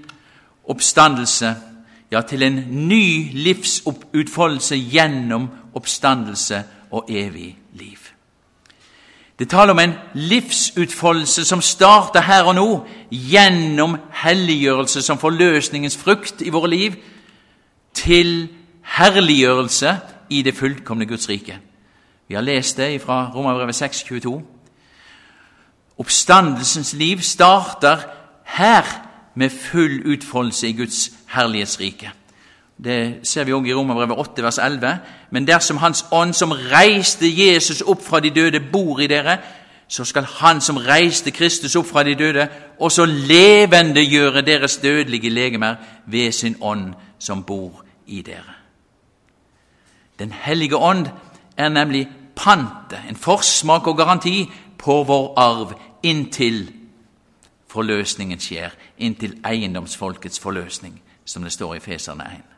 oppstandelse, 0.69 1.57
ja, 2.11 2.21
til 2.21 2.43
en 2.43 2.55
ny 2.89 3.33
livsutfoldelse 3.33 4.77
gjennom 4.77 5.49
oppstandelse 5.75 6.63
og 6.91 7.07
evig. 7.09 7.59
Det 9.39 9.49
taler 9.49 9.71
om 9.71 9.79
en 9.79 9.95
livsutfoldelse 10.15 11.45
som 11.45 11.61
starter 11.61 12.25
her 12.25 12.43
og 12.49 12.55
nå, 12.57 12.69
gjennom 13.11 13.99
helliggjørelse 14.23 15.03
som 15.03 15.21
forløsningens 15.21 15.97
frukt 15.97 16.41
i 16.41 16.53
våre 16.53 16.71
liv, 16.73 16.97
til 17.95 18.49
herliggjørelse 18.97 19.97
i 20.31 20.43
det 20.43 20.57
fullkomne 20.57 21.07
Guds 21.07 21.29
rike. 21.29 21.59
Vi 22.29 22.35
har 22.35 22.43
lest 22.43 22.77
det 22.77 23.03
fra 23.03 23.31
Romerbrevet 23.35 23.75
6, 23.75 24.03
22. 24.03 24.43
Oppstandelsens 25.99 26.93
liv 26.93 27.21
starter 27.21 27.97
her 28.45 28.85
med 29.35 29.51
full 29.51 30.01
utfoldelse 30.13 30.69
i 30.69 30.73
Guds 30.73 31.11
herlighetsrike. 31.29 32.13
Det 32.85 33.21
ser 33.25 33.45
vi 33.45 33.55
òg 33.57 33.67
i 33.67 33.75
Romerbrevet 33.75 34.19
8, 34.19 34.43
vers 34.45 34.59
11. 34.59 34.99
Men 35.31 35.47
dersom 35.49 35.77
Hans 35.81 36.05
ånd, 36.13 36.35
som 36.37 36.53
reiste 36.53 37.29
Jesus 37.29 37.81
opp 37.81 38.03
fra 38.05 38.21
de 38.21 38.31
døde, 38.31 38.61
bor 38.73 39.01
i 39.01 39.09
dere, 39.09 39.39
så 39.89 40.05
skal 40.05 40.25
Han 40.25 40.61
som 40.61 40.77
reiste 40.77 41.31
Kristus 41.31 41.77
opp 41.77 41.87
fra 41.87 42.03
de 42.03 42.15
døde, 42.15 42.49
også 42.79 43.05
levendegjøre 43.07 44.43
deres 44.43 44.77
dødelige 44.77 45.31
legemer 45.31 45.77
ved 46.07 46.33
sin 46.33 46.57
ånd 46.61 46.95
som 47.19 47.45
bor 47.45 47.85
i 48.07 48.23
dere. 48.23 48.57
Den 50.19 50.33
hellige 50.33 50.77
ånd 50.77 51.07
er 51.57 51.69
nemlig 51.69 52.09
pantet, 52.37 52.99
en 53.09 53.17
forsmak 53.17 53.87
og 53.87 53.97
garanti 53.97 54.51
på 54.79 55.03
vår 55.03 55.33
arv 55.37 55.73
inntil 56.03 56.73
forløsningen 57.69 58.41
skjer, 58.41 58.71
inntil 58.99 59.39
eiendomsfolkets 59.45 60.41
forløsning, 60.41 61.01
som 61.25 61.43
det 61.43 61.53
står 61.53 61.75
i 61.75 61.81
Feserne 61.81 62.25
1. 62.25 62.56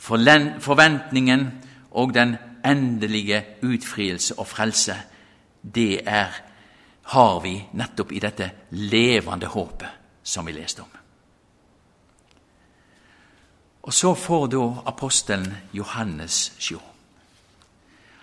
Forventningen 0.00 1.48
og 1.90 2.14
den 2.14 2.36
endelige 2.64 3.44
utfrielse 3.62 4.38
og 4.38 4.46
frelse, 4.46 4.96
det 5.74 6.00
er, 6.06 6.32
har 7.02 7.40
vi 7.40 7.56
nettopp 7.72 8.12
i 8.12 8.22
dette 8.22 8.50
levende 8.70 9.46
håpet 9.46 9.88
som 10.22 10.46
vi 10.46 10.52
leste 10.52 10.82
om. 10.82 10.88
Og 13.82 13.94
så 13.94 14.14
får 14.14 14.46
da 14.52 14.64
apostelen 14.86 15.52
Johannes 15.72 16.52
sjå. 16.58 16.78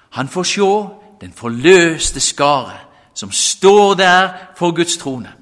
Han 0.09 0.29
får 0.29 0.43
sjå 0.43 0.71
den 1.21 1.33
forløste 1.33 2.19
skare 2.19 2.77
som 3.13 3.31
står 3.31 3.93
der 3.93 4.29
for 4.55 4.71
Guds 4.71 4.97
trone, 4.97 5.33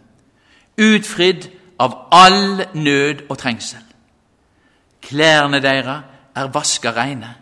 utfridd 0.78 1.50
av 1.80 2.08
all 2.12 2.64
nød 2.74 3.28
og 3.30 3.38
trengsel. 3.38 3.84
Klærne 5.02 5.60
deres 5.62 6.15
er 6.36 6.48
vaska 6.54 6.92
reine 6.92 7.36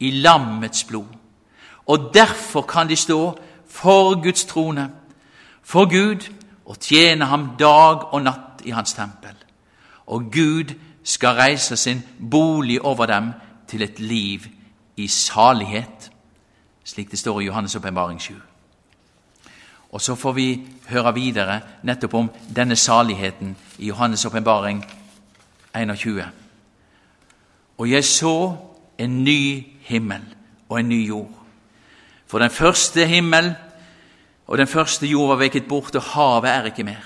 i 0.00 0.10
lammets 0.10 0.84
blod, 0.84 1.08
og 1.86 2.10
derfor 2.14 2.62
kan 2.62 2.88
de 2.88 2.96
stå 2.96 3.38
for 3.68 4.22
Guds 4.22 4.44
trone, 4.44 4.90
for 5.62 5.84
Gud, 5.90 6.32
og 6.66 6.78
tjene 6.80 7.24
ham 7.24 7.50
dag 7.58 8.12
og 8.14 8.22
natt 8.22 8.62
i 8.64 8.70
hans 8.70 8.92
tempel. 8.92 9.34
Og 10.06 10.30
Gud 10.32 10.74
skal 11.04 11.38
reise 11.38 11.76
sin 11.76 12.02
bolig 12.30 12.82
over 12.82 13.06
dem 13.06 13.32
til 13.68 13.82
et 13.82 14.00
liv 14.00 14.40
i 14.96 15.06
salighet, 15.06 16.10
slik 16.84 17.10
det 17.10 17.18
står 17.18 17.40
i 17.40 17.48
Johannes' 17.48 17.76
åpenbaring 17.76 18.20
7. 18.20 18.34
Og 19.92 20.00
så 20.00 20.14
får 20.14 20.32
vi 20.32 20.66
høre 20.88 21.14
videre 21.14 21.60
nettopp 21.82 22.14
om 22.14 22.30
denne 22.56 22.76
saligheten 22.76 23.56
i 23.78 23.90
Johannes' 23.90 24.26
åpenbaring 24.26 24.84
21. 25.74 26.24
Og 27.78 27.90
jeg 27.90 28.04
så 28.04 28.56
en 28.98 29.24
ny 29.24 29.66
himmel 29.80 30.22
og 30.68 30.80
en 30.80 30.88
ny 30.88 31.06
jord. 31.08 31.32
For 32.26 32.38
den 32.38 32.50
første 32.50 33.06
himmel 33.06 33.54
og 34.46 34.58
den 34.58 34.66
første 34.66 35.06
jord 35.06 35.28
var 35.28 35.36
veket 35.36 35.68
bort, 35.68 35.96
og 35.96 36.02
havet 36.02 36.50
er 36.50 36.64
ikke 36.64 36.84
mer. 36.84 37.04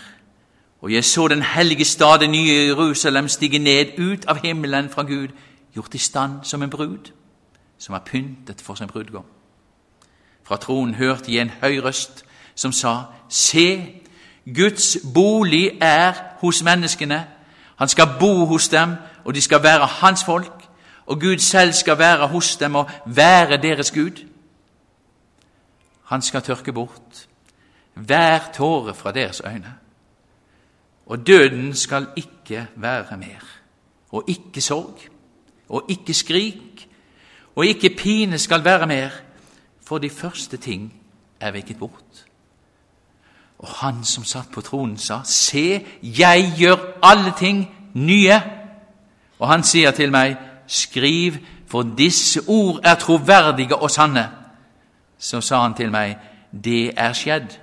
Og 0.82 0.92
jeg 0.92 1.04
så 1.04 1.28
den 1.28 1.42
hellige 1.42 1.84
stad, 1.84 2.18
det 2.18 2.30
nye 2.30 2.52
Jerusalem, 2.52 3.28
stige 3.28 3.58
ned 3.58 3.98
ut 3.98 4.24
av 4.26 4.36
himmelen 4.44 4.88
fra 4.88 5.02
Gud, 5.02 5.28
gjort 5.74 5.94
i 5.94 5.98
stand 5.98 6.32
som 6.42 6.62
en 6.62 6.70
brud, 6.70 7.12
som 7.78 7.94
er 7.94 7.98
pyntet 7.98 8.60
for 8.60 8.74
sin 8.74 8.88
brudgom. 8.88 9.24
Fra 10.44 10.56
tronen 10.56 10.94
hørte 10.94 11.32
jeg 11.32 11.42
en 11.42 11.52
høy 11.62 11.78
røst 11.78 12.24
som 12.54 12.72
sa, 12.72 12.96
Se, 13.28 13.94
Guds 14.54 14.96
bolig 15.14 15.78
er 15.80 16.12
hos 16.40 16.62
menneskene. 16.62 17.26
Han 17.76 17.88
skal 17.88 18.08
bo 18.18 18.44
hos 18.44 18.68
dem, 18.68 18.94
og 19.24 19.34
de 19.34 19.40
skal 19.40 19.62
være 19.62 19.86
hans 19.86 20.24
folk. 20.24 20.59
Og 21.10 21.20
Gud 21.20 21.38
selv 21.38 21.72
skal 21.72 21.98
være 21.98 22.26
hos 22.26 22.56
dem 22.56 22.74
og 22.74 22.90
være 23.06 23.56
deres 23.62 23.90
Gud. 23.90 24.26
Han 26.04 26.22
skal 26.22 26.42
tørke 26.42 26.72
bort 26.72 27.26
hver 27.94 28.38
tåre 28.54 28.94
fra 28.94 29.12
deres 29.12 29.42
øyne. 29.46 29.74
Og 31.06 31.26
døden 31.26 31.74
skal 31.74 32.06
ikke 32.16 32.66
være 32.76 33.16
mer. 33.16 33.42
Og 34.10 34.24
ikke 34.26 34.60
sorg. 34.60 34.98
Og 35.68 35.84
ikke 35.88 36.14
skrik. 36.14 36.88
Og 37.56 37.66
ikke 37.66 37.90
pine 37.98 38.38
skal 38.38 38.64
være 38.64 38.86
mer. 38.86 39.10
For 39.86 39.98
de 39.98 40.10
første 40.10 40.56
ting 40.56 40.94
er 41.40 41.50
vekket 41.50 41.78
bort. 41.78 42.26
Og 43.58 43.68
han 43.68 44.04
som 44.04 44.24
satt 44.24 44.50
på 44.52 44.60
tronen, 44.60 44.98
sa, 44.98 45.20
Se, 45.24 45.86
jeg 46.02 46.54
gjør 46.58 46.76
alle 47.02 47.32
ting 47.38 47.66
nye. 47.94 48.42
Og 49.38 49.48
han 49.48 49.62
sier 49.62 49.90
til 49.90 50.10
meg, 50.10 50.36
Skriv, 50.70 51.40
for 51.66 51.82
disse 51.98 52.40
ord 52.46 52.80
er 52.86 52.94
troverdige 52.94 53.76
og 53.76 53.90
sanne. 53.90 54.28
Så 55.18 55.40
sa 55.42 55.62
han 55.62 55.74
til 55.74 55.90
meg, 55.90 56.16
Det 56.50 56.92
er 56.96 57.12
skjedd. 57.12 57.58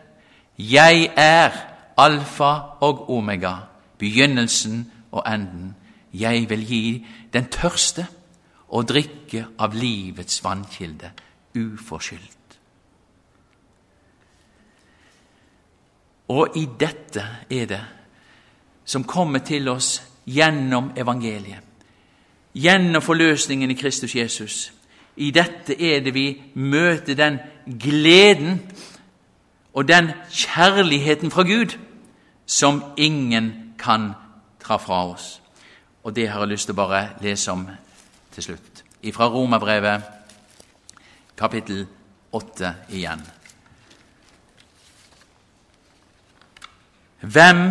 Jeg 0.58 1.12
er 1.16 1.51
alfa 1.97 2.53
og 2.82 3.10
omega, 3.10 3.53
begynnelsen 3.97 4.91
og 5.12 5.24
enden. 5.28 5.76
Jeg 6.14 6.49
vil 6.49 6.66
gi 6.66 7.05
den 7.34 7.49
tørste 7.51 8.08
å 8.70 8.84
drikke 8.84 9.45
av 9.60 9.76
livets 9.76 10.43
vannkilde 10.43 11.12
uforskyldt. 11.55 12.58
Og 16.28 16.58
i 16.60 16.66
dette 16.80 17.24
er 17.49 17.70
det 17.70 17.84
som 18.88 19.03
kommer 19.03 19.43
til 19.47 19.68
oss 19.72 20.01
gjennom 20.28 20.91
evangeliet, 20.95 21.64
gjennom 22.58 23.01
forløsningen 23.01 23.72
i 23.72 23.78
Kristus 23.78 24.16
Jesus. 24.16 24.74
I 25.18 25.32
dette 25.32 25.76
er 25.82 26.01
det 26.05 26.14
vi 26.14 26.41
møter 26.53 27.16
den 27.18 27.39
gleden 27.80 28.62
og 29.74 29.88
den 29.88 30.12
kjærligheten 30.32 31.32
fra 31.32 31.43
Gud 31.43 31.78
som 32.45 32.84
ingen 32.97 33.74
kan 33.80 34.12
ta 34.64 34.78
fra 34.78 35.05
oss. 35.12 35.41
Og 36.03 36.16
det 36.16 36.30
har 36.30 36.39
jeg 36.39 36.49
lyst 36.49 36.70
til 36.70 36.74
å 36.74 36.82
bare 36.82 37.10
lese 37.22 37.51
om 37.51 37.68
til 38.34 38.43
slutt. 38.43 38.84
Fra 39.14 39.28
Romerbrevet, 39.30 40.03
kapittel 41.38 41.86
8 42.32 42.74
igjen. 42.89 43.22
Hvem 47.22 47.64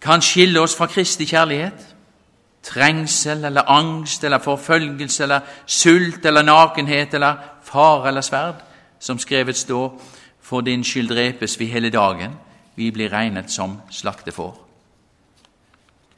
kan 0.00 0.22
skille 0.22 0.60
oss 0.60 0.76
fra 0.76 0.86
Kristi 0.86 1.26
kjærlighet? 1.26 1.93
Trengsel 2.64 3.44
eller 3.44 3.70
angst 3.70 4.24
eller 4.24 4.38
forfølgelse 4.38 5.22
eller 5.22 5.40
sult 5.66 6.26
eller 6.26 6.42
nakenhet 6.42 7.14
eller 7.14 7.34
fare 7.62 8.08
eller 8.08 8.20
sverd, 8.20 8.62
som 8.98 9.18
skrevet 9.18 9.56
står, 9.56 10.00
for 10.40 10.60
din 10.60 10.84
skyld 10.84 11.08
drepes 11.08 11.60
vi 11.60 11.66
hele 11.66 11.90
dagen, 11.90 12.32
vi 12.76 12.90
blir 12.90 13.12
regnet 13.12 13.50
som 13.50 13.80
slaktefår. 13.90 14.54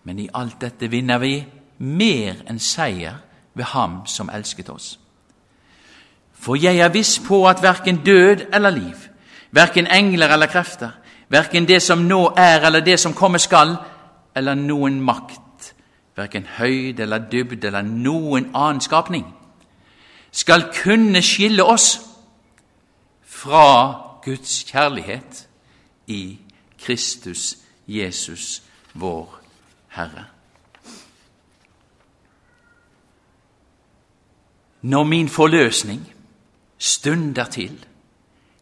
Men 0.05 0.19
i 0.19 0.29
alt 0.35 0.61
dette 0.61 0.91
vinner 0.91 1.19
vi 1.19 1.35
mer 1.79 2.39
enn 2.47 2.59
seier 2.63 3.19
ved 3.55 3.65
Ham 3.73 4.05
som 4.07 4.31
elsket 4.31 4.71
oss. 4.71 4.99
For 6.35 6.55
jeg 6.55 6.79
er 6.79 6.93
viss 6.95 7.19
på 7.19 7.43
at 7.49 7.63
verken 7.63 8.03
død 8.07 8.47
eller 8.55 8.71
liv, 8.71 9.09
verken 9.51 9.87
engler 9.87 10.29
eller 10.29 10.47
krefter, 10.47 10.91
verken 11.29 11.67
det 11.67 11.83
som 11.83 12.05
nå 12.07 12.21
er 12.39 12.67
eller 12.67 12.81
det 12.81 13.01
som 13.01 13.15
komme 13.15 13.39
skal, 13.39 13.77
eller 14.37 14.55
noen 14.55 15.01
makt, 15.03 15.41
verken 16.17 16.47
høyde 16.59 17.03
eller 17.03 17.19
dybde 17.19 17.67
eller 17.67 17.83
noen 17.83 18.51
annen 18.55 18.81
skapning, 18.81 19.27
skal 20.33 20.69
kunne 20.83 21.23
skille 21.23 21.65
oss 21.65 22.01
fra 23.25 23.67
Guds 24.25 24.65
kjærlighet 24.69 25.49
i 26.07 26.39
Kristus 26.81 27.57
Jesus, 27.89 28.63
vår 28.95 29.41
Herre. 29.89 30.25
Når 34.83 35.05
min 35.05 35.29
forløsning 35.29 36.13
stunder 36.79 37.45
til, 37.45 37.87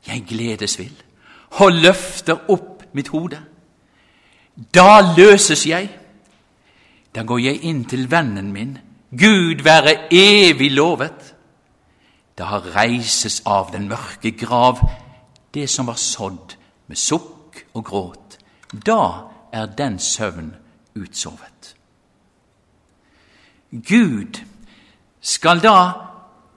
jeg 0.06 0.24
gledes 0.28 0.78
vil, 0.78 1.02
og 1.50 1.72
løfter 1.72 2.50
opp 2.50 2.82
mitt 2.92 3.08
hode, 3.08 3.40
da 4.74 5.14
løses 5.16 5.66
jeg. 5.66 5.88
Da 7.14 7.22
går 7.22 7.38
jeg 7.38 7.62
inn 7.62 7.84
til 7.84 8.10
vennen 8.10 8.52
min, 8.52 8.78
Gud 9.14 9.62
være 9.62 10.12
evig 10.12 10.72
lovet. 10.72 11.34
Da 12.38 12.58
reises 12.58 13.42
av 13.46 13.70
den 13.72 13.88
mørke 13.88 14.32
grav 14.34 14.80
det 15.54 15.68
som 15.70 15.86
var 15.86 16.00
sådd 16.00 16.56
med 16.86 16.98
sukk 16.98 17.60
og 17.74 17.84
gråt. 17.84 18.38
Da 18.86 19.30
er 19.52 19.66
den 19.66 19.98
søvn 19.98 20.54
utsovet. 20.98 21.76
Gud 23.70 24.40
skal 25.20 25.62
da 25.62 25.92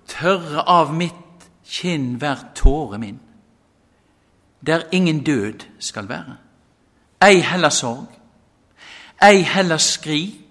tørre 0.08 0.64
av 0.66 0.94
mitt 0.94 1.46
kinn 1.68 2.16
hver 2.22 2.42
tåre 2.56 2.98
min, 2.98 3.20
der 4.66 4.88
ingen 4.92 5.24
død 5.24 5.66
skal 5.80 6.10
være, 6.10 6.38
ei 7.22 7.42
heller 7.42 7.70
sorg, 7.70 8.10
ei 9.22 9.42
heller 9.42 9.78
skrik, 9.78 10.47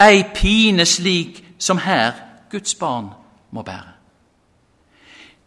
ei 0.00 0.24
pine 0.34 0.86
slik 0.86 1.44
som 1.58 1.78
her 1.78 2.12
Guds 2.50 2.74
barn 2.74 3.10
må 3.50 3.62
bære. 3.62 3.92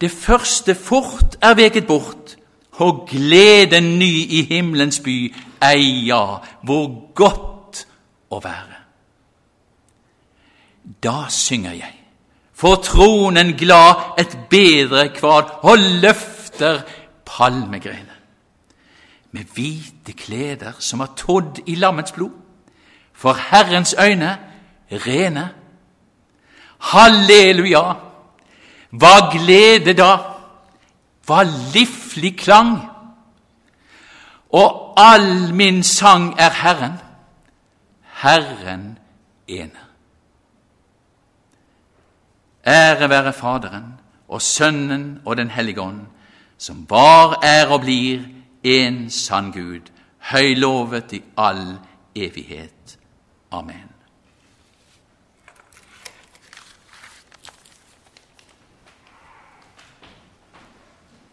Det 0.00 0.10
første 0.10 0.74
fort 0.74 1.36
er 1.42 1.54
veket 1.54 1.86
bort, 1.86 2.36
og 2.72 3.08
gleden 3.10 3.98
ny 3.98 4.12
i 4.32 4.42
himmelens 4.48 5.00
by, 5.04 5.34
ei 5.62 6.06
ja, 6.06 6.38
hvor 6.64 6.86
godt 7.14 7.82
å 8.32 8.40
være. 8.40 8.78
Da 11.04 11.28
synger 11.28 11.76
jeg, 11.76 11.92
for 12.54 12.80
tronen 12.84 13.52
glad 13.56 14.16
et 14.18 14.38
bedre 14.50 15.10
kvad, 15.12 15.52
og 15.62 15.84
løfter 16.00 16.80
palmegrener. 17.28 18.16
Med 19.30 19.52
hvite 19.54 20.16
kleder 20.16 20.72
som 20.78 21.04
er 21.04 21.12
tådd 21.16 21.60
i 21.66 21.76
lammets 21.78 22.16
blod, 22.16 22.39
for 23.20 23.36
Herrens 23.50 23.94
øyne 23.98 24.38
rene. 24.92 25.50
Halleluja! 26.80 27.92
Hva 28.90 29.16
glede 29.32 29.92
da! 29.92 30.16
Hva 31.26 31.42
livlig 31.74 32.38
klang! 32.38 32.78
Og 34.56 34.94
all 34.96 35.52
min 35.54 35.82
sang 35.82 36.32
er 36.38 36.50
Herren, 36.50 36.96
Herren 38.22 38.98
ene. 39.48 39.84
Ære 42.66 43.08
være 43.08 43.32
Faderen 43.32 44.00
og 44.28 44.42
Sønnen 44.42 45.20
og 45.24 45.36
Den 45.36 45.50
hellige 45.50 45.80
ånd, 45.80 46.00
som 46.58 46.86
var, 46.88 47.38
er 47.42 47.68
og 47.68 47.80
blir 47.80 48.24
en 48.62 49.10
sann 49.10 49.52
Gud, 49.52 49.92
høylovet 50.18 51.12
i 51.12 51.22
all 51.36 51.78
evighet. 52.14 52.99
Amen. 53.52 53.89